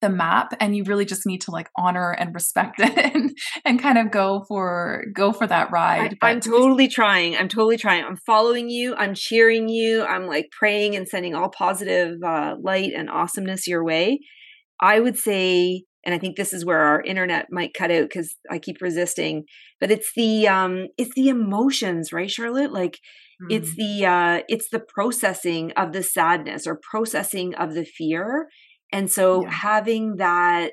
[0.01, 3.81] the map and you really just need to like honor and respect it and, and
[3.81, 8.05] kind of go for go for that ride I, am totally trying i'm totally trying
[8.05, 12.92] i'm following you i'm cheering you i'm like praying and sending all positive uh, light
[12.94, 14.20] and awesomeness your way
[14.81, 18.37] i would say and I think this is where our internet might cut out because
[18.51, 19.45] I keep resisting.
[19.81, 22.73] But it's the um, it's the emotions, right, Charlotte?
[22.73, 22.99] Like
[23.43, 23.47] mm.
[23.51, 28.49] it's the uh, it's the processing of the sadness or processing of the fear,
[28.93, 29.51] and so yeah.
[29.51, 30.73] having that.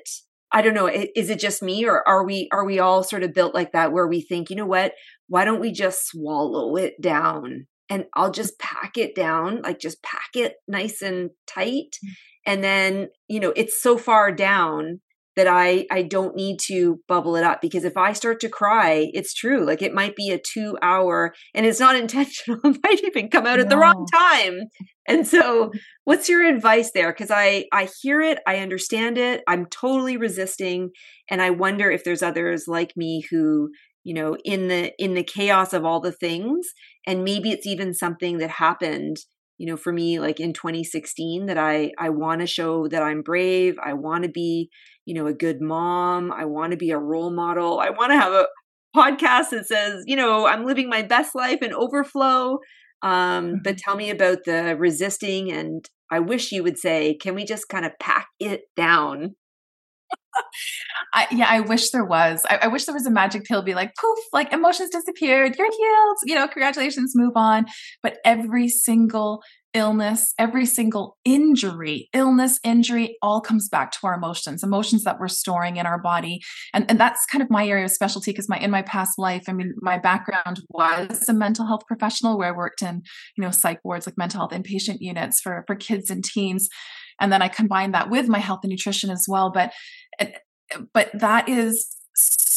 [0.52, 0.88] I don't know.
[0.88, 3.92] Is it just me, or are we are we all sort of built like that,
[3.92, 4.92] where we think, you know what?
[5.28, 7.66] Why don't we just swallow it down?
[7.90, 11.96] And I'll just pack it down, like just pack it nice and tight.
[12.04, 12.10] Mm.
[12.46, 15.00] And then, you know, it's so far down
[15.36, 19.10] that I I don't need to bubble it up because if I start to cry,
[19.12, 19.64] it's true.
[19.64, 22.60] Like it might be a two hour and it's not intentional.
[22.64, 24.60] it might even come out at the wrong time.
[25.06, 25.70] And so
[26.04, 27.12] what's your advice there?
[27.12, 30.90] Because I I hear it, I understand it, I'm totally resisting.
[31.30, 33.70] And I wonder if there's others like me who
[34.06, 36.68] you know in the in the chaos of all the things
[37.06, 39.16] and maybe it's even something that happened
[39.58, 43.20] you know for me like in 2016 that i i want to show that i'm
[43.20, 44.70] brave i want to be
[45.06, 48.18] you know a good mom i want to be a role model i want to
[48.18, 48.46] have a
[48.94, 52.58] podcast that says you know i'm living my best life in overflow
[53.02, 53.76] um but mm-hmm.
[53.76, 57.86] tell me about the resisting and i wish you would say can we just kind
[57.86, 59.34] of pack it down
[61.14, 62.42] I, yeah, I wish there was.
[62.48, 65.70] I, I, wish there was a magic pill, be like, poof, like emotions disappeared, you're
[65.70, 67.66] healed, you know, congratulations, move on.
[68.02, 69.42] But every single
[69.76, 75.28] illness, every single injury, illness, injury, all comes back to our emotions, emotions that we're
[75.28, 76.40] storing in our body.
[76.72, 79.44] And, and that's kind of my area of specialty because my in my past life,
[79.48, 83.02] I mean, my background was a mental health professional where I worked in,
[83.36, 86.68] you know, psych wards, like mental health inpatient units for for kids and teens.
[87.20, 89.52] And then I combined that with my health and nutrition as well.
[89.52, 89.72] But
[90.94, 91.95] but that is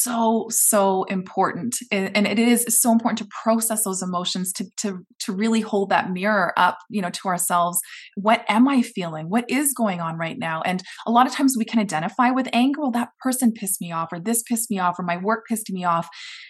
[0.03, 5.31] so so important and it is so important to process those emotions to to to
[5.31, 7.79] really hold that mirror up you know to ourselves
[8.15, 11.55] what am i feeling what is going on right now and a lot of times
[11.57, 14.79] we can identify with anger well that person pissed me off or this pissed me
[14.79, 16.07] off or my work pissed me off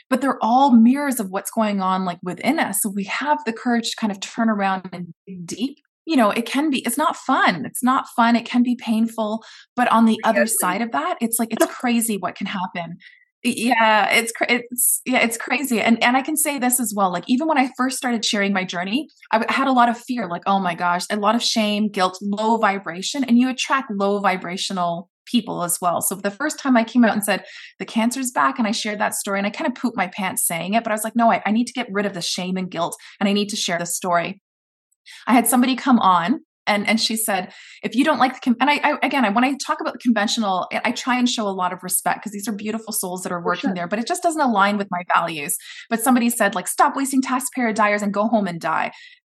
[0.09, 3.53] but they're all mirrors of what's going on like within us so we have the
[3.53, 5.13] courage to kind of turn around and
[5.45, 5.77] dig deep
[6.09, 7.65] you know, it can be, it's not fun.
[7.65, 8.35] It's not fun.
[8.35, 9.43] It can be painful.
[9.75, 12.97] But on the other side of that, it's like, it's crazy what can happen.
[13.41, 15.79] Yeah, it's it's yeah, it's crazy.
[15.79, 17.09] And and I can say this as well.
[17.11, 20.27] Like even when I first started sharing my journey, I had a lot of fear,
[20.27, 24.19] like oh my gosh, a lot of shame, guilt, low vibration, and you attract low
[24.19, 26.01] vibrational people as well.
[26.01, 27.45] So the first time I came out and said
[27.77, 30.45] the cancer's back, and I shared that story, and I kind of pooped my pants
[30.45, 32.21] saying it, but I was like, no, I, I need to get rid of the
[32.21, 34.41] shame and guilt, and I need to share the story.
[35.27, 37.51] I had somebody come on and and she said
[37.83, 39.99] if you don't like the and I, I again I, when i talk about the
[39.99, 43.31] conventional i try and show a lot of respect because these are beautiful souls that
[43.31, 43.75] are working sure.
[43.75, 45.57] there but it just doesn't align with my values.
[45.89, 48.91] But somebody said like stop wasting taxpayer dollars and go home and die.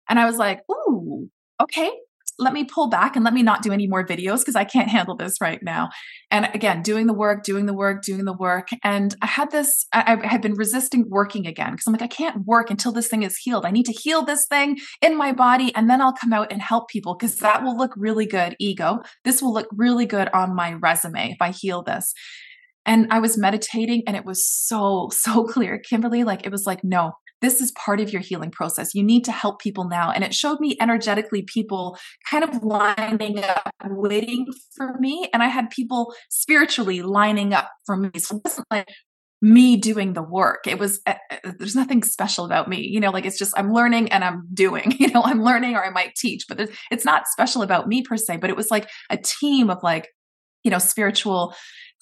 [0.08, 1.30] And i was like ooh
[1.62, 1.91] okay
[2.39, 4.89] let me pull back and let me not do any more videos because I can't
[4.89, 5.89] handle this right now.
[6.32, 8.69] And again, doing the work, doing the work, doing the work.
[8.84, 12.08] And I had this, I, I had been resisting working again because I'm like, I
[12.08, 13.65] can't work until this thing is healed.
[13.65, 16.62] I need to heal this thing in my body and then I'll come out and
[16.62, 19.00] help people because that will look really good, ego.
[19.24, 22.13] This will look really good on my resume if I heal this.
[22.86, 26.24] And I was meditating and it was so, so clear, Kimberly.
[26.24, 28.95] Like, it was like, no, this is part of your healing process.
[28.95, 30.12] You need to help people now.
[30.12, 35.29] And it showed me energetically people kind of lining up, waiting for me.
[35.34, 38.12] And I had people spiritually lining up for me.
[38.17, 38.88] So it wasn't like,
[39.45, 40.65] me doing the work.
[40.65, 41.15] It was, uh,
[41.60, 42.79] there's nothing special about me.
[42.79, 45.86] You know, like it's just, I'm learning and I'm doing, you know, I'm learning or
[45.86, 48.89] I might teach, but it's not special about me per se, but it was like
[49.10, 50.08] a team of like,
[50.63, 51.53] you know, spiritual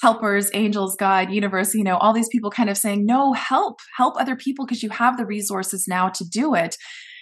[0.02, 4.16] helpers, angels, God, universe, you know, all these people kind of saying, no, help, help
[4.18, 6.78] other people because you have the resources now to do it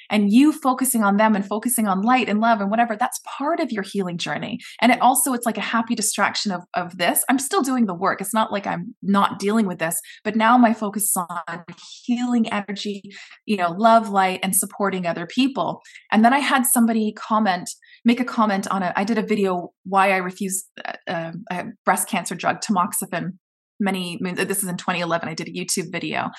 [0.10, 3.60] and you focusing on them and focusing on light and love and whatever that's part
[3.60, 4.60] of your healing journey.
[4.82, 7.24] And it also it's like a happy distraction of of this.
[7.30, 8.22] I'm still doing the work.
[8.22, 11.64] It's not like i'm not dealing with this but now my focus is on
[12.06, 13.02] healing energy
[13.46, 15.82] you know love light and supporting other people.
[16.12, 17.70] And then i had somebody comment
[18.06, 20.66] make a comment on it i did a video why i refuse
[21.08, 23.38] uh, uh, breast cancer drug tamoxifen.
[23.80, 26.32] Many this is in 2011 i did a youtube video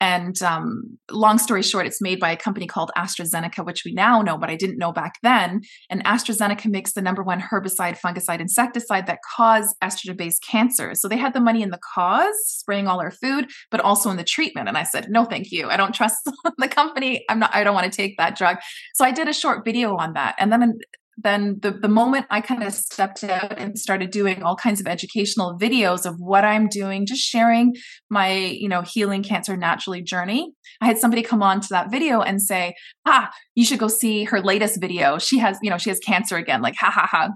[0.00, 4.22] and um, long story short, it's made by a company called AstraZeneca, which we now
[4.22, 5.60] know, but I didn't know back then.
[5.90, 10.94] And AstraZeneca makes the number one herbicide, fungicide, insecticide that cause estrogen based cancer.
[10.94, 14.16] So they had the money in the cause, spraying all our food, but also in
[14.16, 14.68] the treatment.
[14.68, 15.68] And I said, no, thank you.
[15.68, 16.16] I don't trust
[16.58, 17.24] the company.
[17.28, 18.56] I'm not, I don't want to take that drug.
[18.94, 20.34] So I did a short video on that.
[20.38, 20.78] And then
[21.22, 24.86] then the, the moment I kind of stepped out and started doing all kinds of
[24.86, 27.74] educational videos of what I'm doing, just sharing
[28.08, 32.20] my, you know, healing cancer naturally journey, I had somebody come on to that video
[32.20, 32.74] and say,
[33.06, 35.18] ah, you should go see her latest video.
[35.18, 37.30] She has, you know, she has cancer again, like, ha ha ha.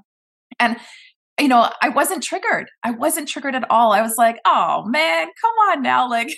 [0.59, 0.77] And
[1.41, 2.69] you know, I wasn't triggered.
[2.85, 3.93] I wasn't triggered at all.
[3.93, 6.09] I was like, oh man, come on now.
[6.15, 6.37] Like,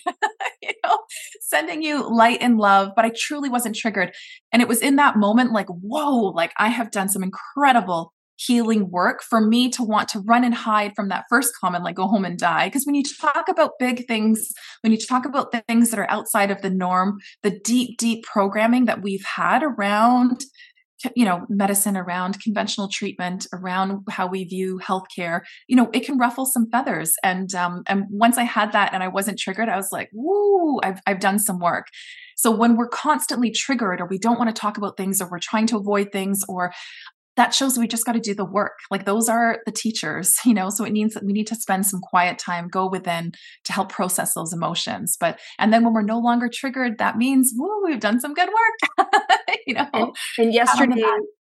[0.63, 0.99] you know,
[1.43, 2.93] sending you light and love.
[2.97, 4.15] But I truly wasn't triggered.
[4.53, 8.91] And it was in that moment, like, whoa, like I have done some incredible healing
[8.91, 12.07] work for me to want to run and hide from that first comment, like go
[12.07, 12.69] home and die.
[12.69, 16.51] Because when you talk about big things, when you talk about things that are outside
[16.51, 20.45] of the norm, the deep, deep programming that we've had around
[21.15, 26.19] you know medicine around conventional treatment around how we view healthcare you know it can
[26.19, 27.15] ruffle some feathers.
[27.23, 30.81] And um and once i had that and i wasn't triggered i was like woo
[30.83, 31.89] i've, I've done some work.
[32.37, 35.39] So when we're constantly triggered or we don't want to talk about things or we're
[35.39, 36.73] trying to avoid things or
[37.37, 38.79] that shows we just got to do the work.
[38.91, 40.71] Like those are the teachers, you know.
[40.71, 43.33] So it means that we need to spend some quiet time, go within
[43.65, 45.17] to help process those emotions.
[45.19, 48.49] But and then when we're no longer triggered, that means woo, we've done some good
[48.49, 49.09] work.
[49.67, 49.89] you know.
[49.93, 51.03] And, and yesterday,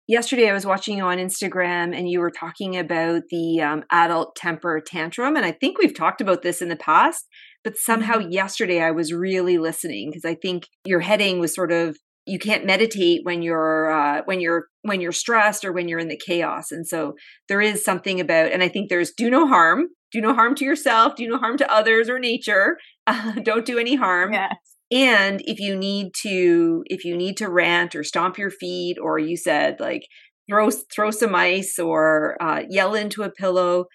[0.06, 4.36] yesterday I was watching you on Instagram, and you were talking about the um, adult
[4.36, 7.26] temper tantrum, and I think we've talked about this in the past.
[7.62, 8.30] But somehow mm-hmm.
[8.30, 12.64] yesterday I was really listening because I think your heading was sort of you can't
[12.64, 16.70] meditate when you're uh, when you're when you're stressed or when you're in the chaos
[16.70, 17.14] and so
[17.48, 20.64] there is something about and i think there's do no harm do no harm to
[20.64, 24.54] yourself do no harm to others or nature uh, don't do any harm yes.
[24.90, 29.18] and if you need to if you need to rant or stomp your feet or
[29.18, 30.06] you said like
[30.48, 33.86] throw throw some ice or uh, yell into a pillow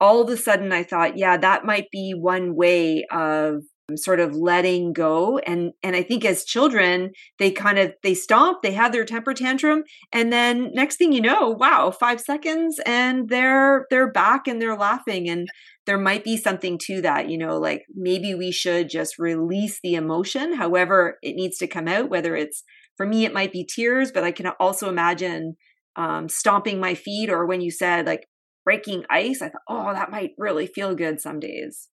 [0.00, 3.62] all of a sudden i thought yeah that might be one way of
[3.96, 8.60] sort of letting go and and i think as children they kind of they stomp
[8.62, 13.30] they have their temper tantrum and then next thing you know wow 5 seconds and
[13.30, 15.48] they're they're back and they're laughing and
[15.86, 19.94] there might be something to that you know like maybe we should just release the
[19.94, 22.64] emotion however it needs to come out whether it's
[22.96, 25.56] for me it might be tears but i can also imagine
[25.96, 28.26] um, stomping my feet or when you said like
[28.66, 31.88] breaking ice i thought oh that might really feel good some days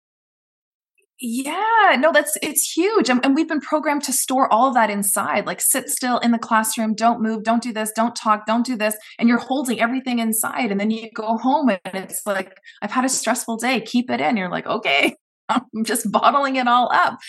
[1.22, 3.08] yeah, no, that's it's huge.
[3.10, 5.46] And, we've been programmed to store all of that inside.
[5.46, 8.76] Like sit still in the classroom, don't move, don't do this, don't talk, don't do
[8.76, 8.96] this.
[9.20, 10.72] And you're holding everything inside.
[10.72, 14.20] And then you go home and it's like, I've had a stressful day, keep it
[14.20, 14.36] in.
[14.36, 15.16] You're like, okay,
[15.50, 17.20] I'm just bottling it all up.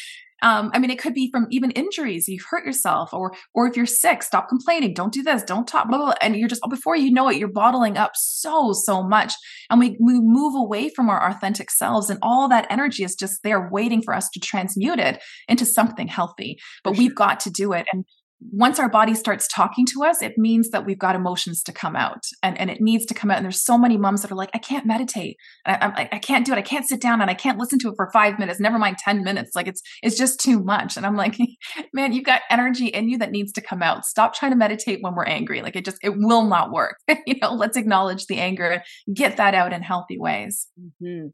[0.43, 2.29] Um, I mean, it could be from even injuries.
[2.29, 4.95] You've hurt yourself, or or if you're sick, stop complaining.
[4.95, 5.43] Don't do this.
[5.43, 5.89] Don't talk.
[5.89, 6.15] Blah, blah, blah.
[6.21, 9.33] And you're just before you know it, you're bottling up so so much,
[9.71, 13.43] and we we move away from our authentic selves, and all that energy is just
[13.43, 16.59] there waiting for us to transmute it into something healthy.
[16.85, 18.05] But we've got to do it, and
[18.51, 21.95] once our body starts talking to us, it means that we've got emotions to come
[21.95, 23.37] out and, and it needs to come out.
[23.37, 25.37] And there's so many moms that are like, I can't meditate.
[25.67, 26.59] I, I, I can't do it.
[26.59, 28.99] I can't sit down and I can't listen to it for five minutes, never mind
[28.99, 29.53] 10 minutes.
[29.55, 30.97] Like it's, it's just too much.
[30.97, 31.37] And I'm like,
[31.93, 34.05] man, you've got energy in you that needs to come out.
[34.05, 35.63] Stop trying to meditate when we're angry.
[35.63, 36.97] Like it just, it will not work.
[37.27, 38.83] you know, let's acknowledge the anger,
[39.13, 40.69] get that out in healthy ways.
[40.81, 41.29] Mm-hmm.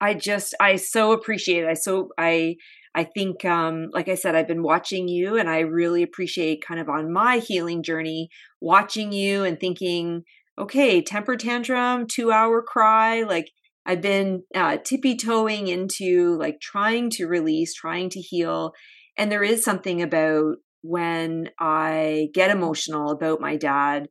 [0.00, 1.68] I just, I so appreciate it.
[1.68, 2.56] I so, I,
[2.96, 6.80] I think, um, like I said, I've been watching you and I really appreciate kind
[6.80, 8.30] of on my healing journey,
[8.62, 10.22] watching you and thinking,
[10.58, 13.22] okay, temper tantrum, two hour cry.
[13.22, 13.50] Like
[13.84, 18.72] I've been uh, tippy toeing into like trying to release, trying to heal.
[19.18, 24.08] And there is something about when I get emotional about my dad,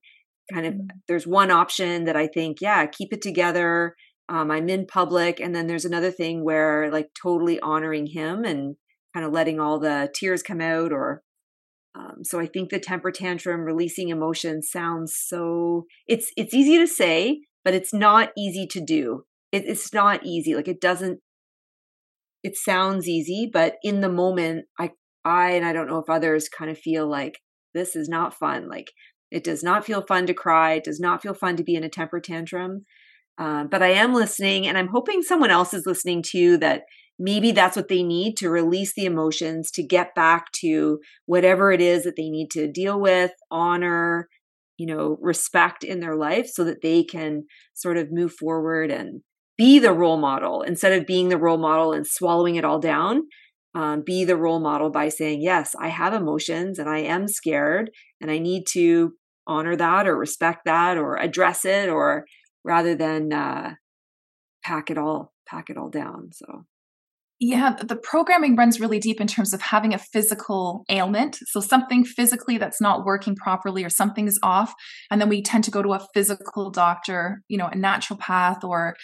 [0.53, 0.97] kind of, mm-hmm.
[1.07, 3.95] there's one option that I think, yeah, keep it together
[4.30, 8.76] um, i'm in public and then there's another thing where like totally honoring him and
[9.13, 11.21] kind of letting all the tears come out or
[11.95, 16.88] um, so i think the temper tantrum releasing emotions sounds so it's it's easy to
[16.88, 19.26] say but it's not easy to do.
[19.51, 21.19] It, it's not easy like it doesn't
[22.43, 24.91] it sounds easy but in the moment i
[25.23, 27.39] i and i don't know if others kind of feel like
[27.73, 28.91] this is not fun like
[29.32, 31.86] it does not feel fun to cry it does not feel fun to be in
[31.86, 32.86] a temper tantrum
[33.38, 36.57] uh, but I am listening, and I'm hoping someone else is listening too.
[36.57, 36.83] That
[37.19, 41.81] maybe that's what they need to release the emotions, to get back to whatever it
[41.81, 44.29] is that they need to deal with, honor,
[44.77, 49.21] you know, respect in their life, so that they can sort of move forward and
[49.57, 53.23] be the role model instead of being the role model and swallowing it all down.
[53.73, 57.91] Um, be the role model by saying, Yes, I have emotions and I am scared,
[58.21, 59.13] and I need to
[59.47, 62.25] honor that or respect that or address it or
[62.66, 63.76] rather than uh,
[64.63, 66.32] pack it all pack it all down.
[66.34, 66.66] So
[67.39, 71.38] yeah, the programming runs really deep in terms of having a physical ailment.
[71.47, 74.74] So, something physically that's not working properly or something's off.
[75.11, 78.95] And then we tend to go to a physical doctor, you know, a naturopath or,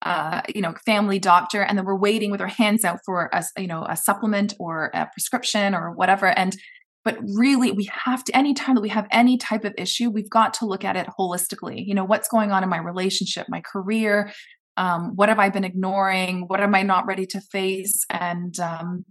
[0.00, 1.62] uh, you know, family doctor.
[1.62, 4.90] And then we're waiting with our hands out for a, you know, a supplement or
[4.94, 6.26] a prescription or whatever.
[6.26, 6.56] And
[7.04, 10.54] but really we have to anytime that we have any type of issue we've got
[10.54, 11.84] to look at it holistically.
[11.84, 14.32] You know what's going on in my relationship my career?
[14.76, 16.48] Um, what have i been ignoring?
[16.48, 18.04] What am i not ready to face?
[18.10, 19.04] And um,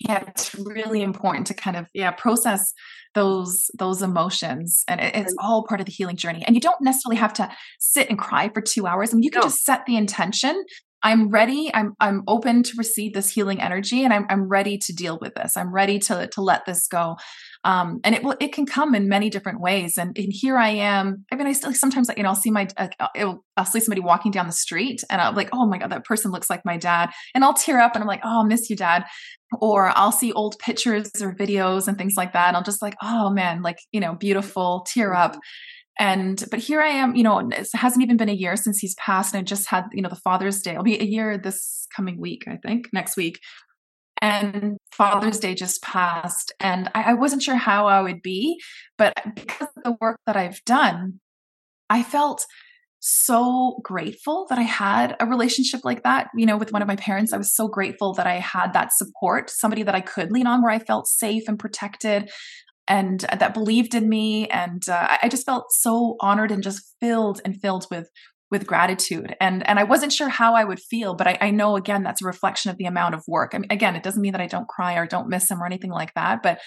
[0.00, 2.72] yeah it's really important to kind of yeah process
[3.14, 4.84] those those emotions.
[4.88, 6.42] And it, it's all part of the healing journey.
[6.46, 9.12] And you don't necessarily have to sit and cry for two hours.
[9.12, 9.46] I mean you can no.
[9.46, 10.64] just set the intention
[11.02, 11.70] I'm ready.
[11.74, 15.34] I'm I'm open to receive this healing energy, and I'm I'm ready to deal with
[15.34, 15.56] this.
[15.56, 17.16] I'm ready to to let this go.
[17.64, 19.96] Um, and it will it can come in many different ways.
[19.96, 21.24] And, and here I am.
[21.30, 22.88] I mean, I still sometimes you know I'll see my uh,
[23.56, 26.30] I'll see somebody walking down the street, and I'm like, oh my god, that person
[26.30, 28.76] looks like my dad, and I'll tear up, and I'm like, oh, I'll miss you,
[28.76, 29.04] dad.
[29.60, 32.96] Or I'll see old pictures or videos and things like that, and I'll just like,
[33.02, 35.36] oh man, like you know, beautiful, tear up.
[35.98, 38.94] And but here I am, you know, it hasn't even been a year since he's
[38.94, 40.72] passed, and I just had, you know, the Father's Day.
[40.72, 43.38] It'll be a year this coming week, I think, next week.
[44.20, 48.58] And Father's Day just passed, and I, I wasn't sure how I would be,
[48.96, 51.20] but because of the work that I've done,
[51.90, 52.46] I felt
[53.04, 56.94] so grateful that I had a relationship like that, you know, with one of my
[56.94, 57.32] parents.
[57.32, 60.62] I was so grateful that I had that support, somebody that I could lean on
[60.62, 62.30] where I felt safe and protected
[62.88, 67.40] and that believed in me and uh, i just felt so honored and just filled
[67.44, 68.08] and filled with
[68.50, 71.76] with gratitude and and i wasn't sure how i would feel but i, I know
[71.76, 74.32] again that's a reflection of the amount of work I mean, again it doesn't mean
[74.32, 76.60] that i don't cry or don't miss him or anything like that but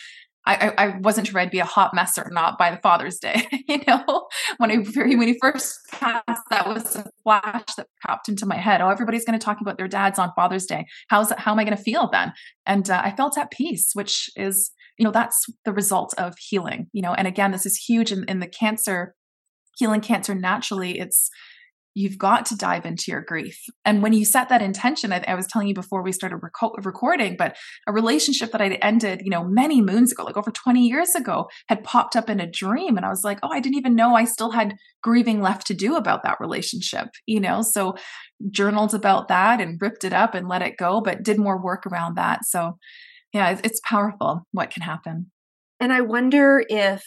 [0.48, 3.48] I, I, wasn't sure I'd be a hot mess or not by the Father's Day.
[3.68, 8.46] you know, when I when he first passed, that was a flash that popped into
[8.46, 8.82] my head.
[8.82, 10.86] Oh, everybody's going to talk about their dads on Father's Day.
[11.10, 12.32] How's how am I going to feel then?
[12.66, 16.88] And uh, I felt at peace, which is you know that's the result of healing
[16.94, 19.16] you know and again this is huge in, in the cancer
[19.78, 21.30] healing cancer naturally it's
[21.98, 23.58] you've got to dive into your grief.
[23.86, 26.86] And when you set that intention i, I was telling you before we started rec-
[26.86, 30.86] recording but a relationship that i'd ended you know many moons ago like over 20
[30.86, 33.78] years ago had popped up in a dream and i was like oh i didn't
[33.78, 37.62] even know i still had grieving left to do about that relationship you know?
[37.62, 37.96] So
[38.52, 41.86] journaled about that and ripped it up and let it go but did more work
[41.86, 42.46] around that.
[42.46, 42.78] So
[43.36, 45.30] yeah, it's powerful what can happen.
[45.82, 47.04] And I wonder if,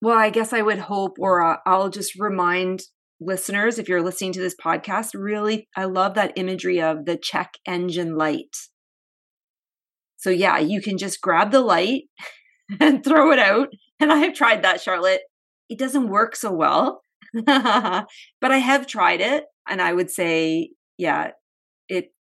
[0.00, 2.80] well, I guess I would hope, or uh, I'll just remind
[3.20, 7.58] listeners, if you're listening to this podcast, really, I love that imagery of the check
[7.66, 8.56] engine light.
[10.16, 12.04] So, yeah, you can just grab the light
[12.80, 13.68] and throw it out.
[14.00, 15.20] And I have tried that, Charlotte.
[15.68, 17.02] It doesn't work so well,
[17.34, 18.06] but
[18.42, 19.44] I have tried it.
[19.68, 21.32] And I would say, yeah,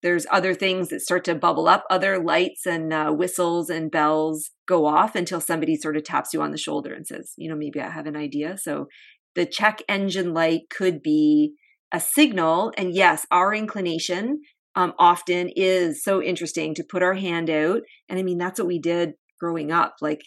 [0.01, 4.51] there's other things that start to bubble up, other lights and uh, whistles and bells
[4.67, 7.55] go off until somebody sort of taps you on the shoulder and says, you know,
[7.55, 8.57] maybe I have an idea.
[8.57, 8.87] So
[9.35, 11.53] the check engine light could be
[11.91, 12.71] a signal.
[12.77, 14.41] And yes, our inclination
[14.75, 17.81] um, often is so interesting to put our hand out.
[18.07, 20.21] And I mean, that's what we did growing up, like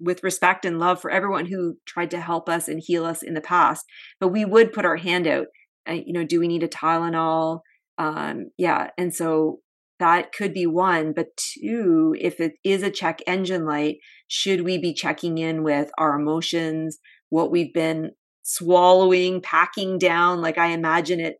[0.00, 3.34] with respect and love for everyone who tried to help us and heal us in
[3.34, 3.84] the past.
[4.20, 5.46] But we would put our hand out.
[5.88, 7.60] Uh, you know, do we need a Tylenol?
[7.98, 8.90] Um, yeah.
[8.98, 9.60] And so
[10.00, 11.12] that could be one.
[11.12, 13.96] But two, if it is a check engine light,
[14.28, 16.98] should we be checking in with our emotions,
[17.30, 18.10] what we've been
[18.42, 20.40] swallowing, packing down?
[20.40, 21.36] Like I imagine it,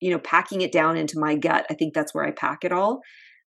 [0.00, 1.66] you know, packing it down into my gut.
[1.70, 3.00] I think that's where I pack it all.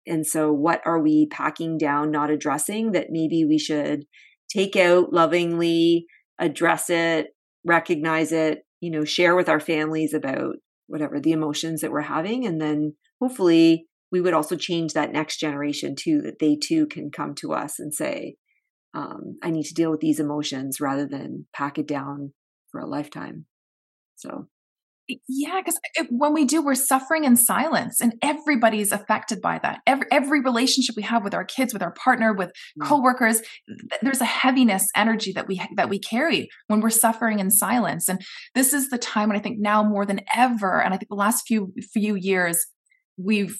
[0.07, 4.05] And so, what are we packing down, not addressing that maybe we should
[4.49, 6.07] take out lovingly,
[6.39, 7.27] address it,
[7.65, 10.55] recognize it, you know, share with our families about
[10.91, 12.45] whatever the emotions that we're having.
[12.45, 17.11] And then hopefully we would also change that next generation too, that they too can
[17.11, 18.35] come to us and say,
[18.93, 22.33] um, I need to deal with these emotions rather than pack it down
[22.71, 23.45] for a lifetime.
[24.17, 24.47] So
[25.27, 30.05] yeah because when we do we're suffering in silence and everybody's affected by that every
[30.11, 32.85] every relationship we have with our kids with our partner with mm.
[32.85, 33.41] coworkers
[34.01, 38.21] there's a heaviness energy that we that we carry when we're suffering in silence and
[38.55, 41.15] this is the time when i think now more than ever and i think the
[41.15, 42.65] last few few years
[43.17, 43.59] we've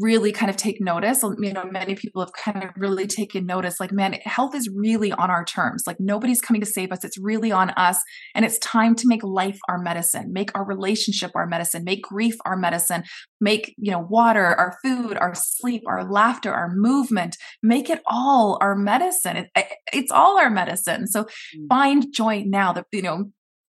[0.00, 1.22] really kind of take notice.
[1.22, 5.12] You know, many people have kind of really taken notice like, man, health is really
[5.12, 5.84] on our terms.
[5.86, 7.04] Like, nobody's coming to save us.
[7.04, 8.00] It's really on us.
[8.34, 12.36] And it's time to make life our medicine, make our relationship our medicine, make grief
[12.44, 13.04] our medicine,
[13.40, 18.58] make, you know, water, our food, our sleep, our laughter, our movement, make it all
[18.60, 19.36] our medicine.
[19.36, 19.50] It,
[19.92, 21.06] it's all our medicine.
[21.06, 21.68] So mm.
[21.68, 23.30] find joy now that, you know,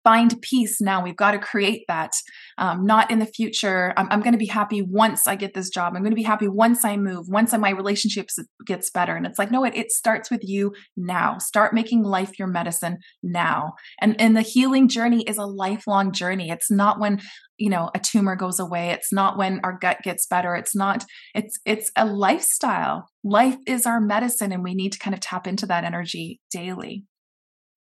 [0.05, 1.03] find peace now.
[1.03, 2.13] We've got to create that,
[2.59, 3.91] um, not in the future.
[3.97, 5.93] I'm, I'm going to be happy once I get this job.
[5.93, 9.15] I'm going to be happy once I move, once my relationships gets better.
[9.15, 11.39] And it's like, no, it, it starts with you now.
[11.39, 13.73] Start making life your medicine now.
[13.99, 16.51] And, and the healing journey is a lifelong journey.
[16.51, 17.19] It's not when
[17.57, 21.05] you know a tumor goes away it's not when our gut gets better it's not
[21.33, 25.47] it's it's a lifestyle life is our medicine and we need to kind of tap
[25.47, 27.05] into that energy daily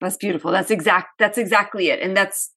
[0.01, 0.51] that's beautiful.
[0.51, 2.01] That's exact that's exactly it.
[2.01, 2.53] And that's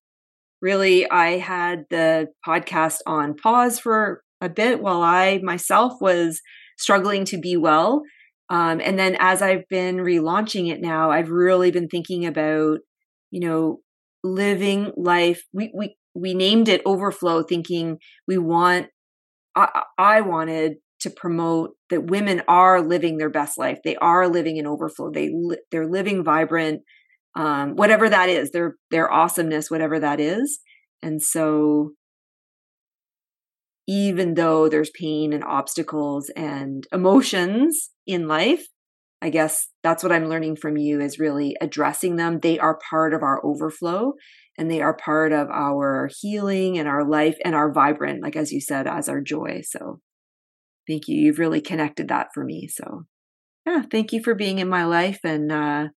[0.61, 6.41] really I had the podcast on pause for a bit while I myself was
[6.79, 8.03] struggling to be well.
[8.51, 12.81] Um, and then as I've been relaunching it now, I've really been thinking about,
[13.31, 13.81] you know,
[14.23, 15.43] living life.
[15.53, 18.89] We we we named it overflow, thinking we want.
[19.55, 23.79] I, I wanted to promote that women are living their best life.
[23.85, 25.11] They are living in overflow.
[25.11, 25.33] They
[25.71, 26.83] they're living vibrant,
[27.35, 30.61] um, whatever that is, their their awesomeness, whatever that is.
[31.03, 31.93] And so,
[33.89, 38.67] even though there's pain and obstacles and emotions in life,
[39.23, 42.41] I guess that's what I'm learning from you is really addressing them.
[42.41, 44.15] They are part of our overflow
[44.59, 48.53] and they are part of our healing and our life and our vibrant, like as
[48.53, 49.63] you said, as our joy.
[49.65, 50.01] So
[50.89, 51.17] thank you.
[51.17, 52.69] You've really connected that for me.
[52.69, 53.05] So
[53.65, 55.89] yeah, thank you for being in my life and uh,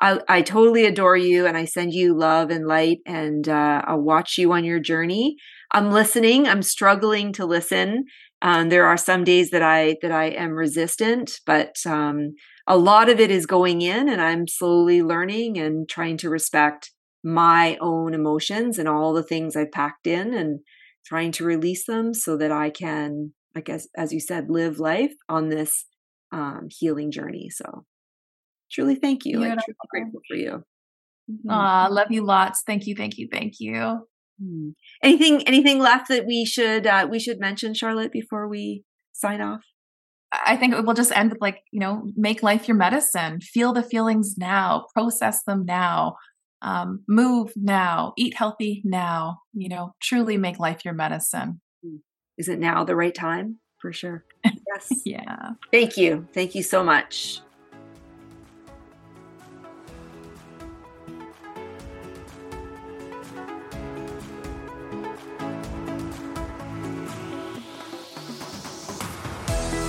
[0.00, 4.00] I, I totally adore you and I send you love and light and uh, I'll
[4.00, 5.36] watch you on your journey.
[5.72, 6.46] I'm listening.
[6.46, 8.04] I'm struggling to listen.
[8.40, 12.34] Um, there are some days that I that I am resistant, but um,
[12.66, 16.92] a lot of it is going in, and I'm slowly learning and trying to respect
[17.24, 20.60] my own emotions and all the things I've packed in, and
[21.04, 25.14] trying to release them so that I can, I guess, as you said, live life
[25.28, 25.86] on this
[26.30, 27.50] um, healing journey.
[27.50, 27.84] So
[28.70, 29.40] truly thank you.
[29.40, 30.64] Like truly grateful for you.
[31.30, 31.50] Mm-hmm.
[31.50, 32.62] Aw, love you lots.
[32.66, 34.06] Thank you, thank you, thank you.
[34.40, 34.70] Hmm.
[35.02, 39.62] Anything anything left that we should uh, we should mention, Charlotte, before we sign off?
[40.32, 43.40] I think we'll just end with like, you know, make life your medicine.
[43.40, 46.16] Feel the feelings now, process them now,
[46.60, 51.60] um, move now, eat healthy now, you know, truly make life your medicine.
[51.84, 51.96] Hmm.
[52.36, 53.58] Is it now the right time?
[53.80, 54.24] For sure.
[54.68, 55.00] Yes.
[55.06, 55.52] yeah.
[55.72, 56.28] Thank you.
[56.34, 57.40] Thank you so much.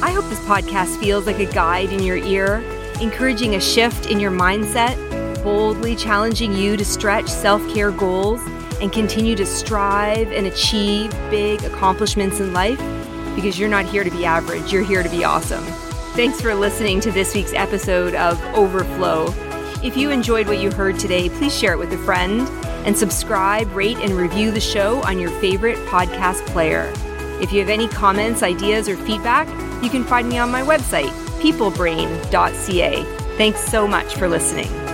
[0.02, 2.64] I hope this podcast feels like a guide in your ear,
[3.02, 4.96] encouraging a shift in your mindset,
[5.44, 8.40] boldly challenging you to stretch self care goals
[8.82, 12.80] and continue to strive and achieve big accomplishments in life
[13.36, 15.64] because you're not here to be average, you're here to be awesome.
[16.16, 19.34] Thanks for listening to this week's episode of Overflow.
[19.84, 22.48] If you enjoyed what you heard today, please share it with a friend
[22.86, 26.90] and subscribe, rate, and review the show on your favorite podcast player.
[27.42, 29.48] If you have any comments, ideas, or feedback,
[29.84, 31.12] you can find me on my website,
[31.42, 33.04] peoplebrain.ca.
[33.38, 34.89] Thanks so much for listening.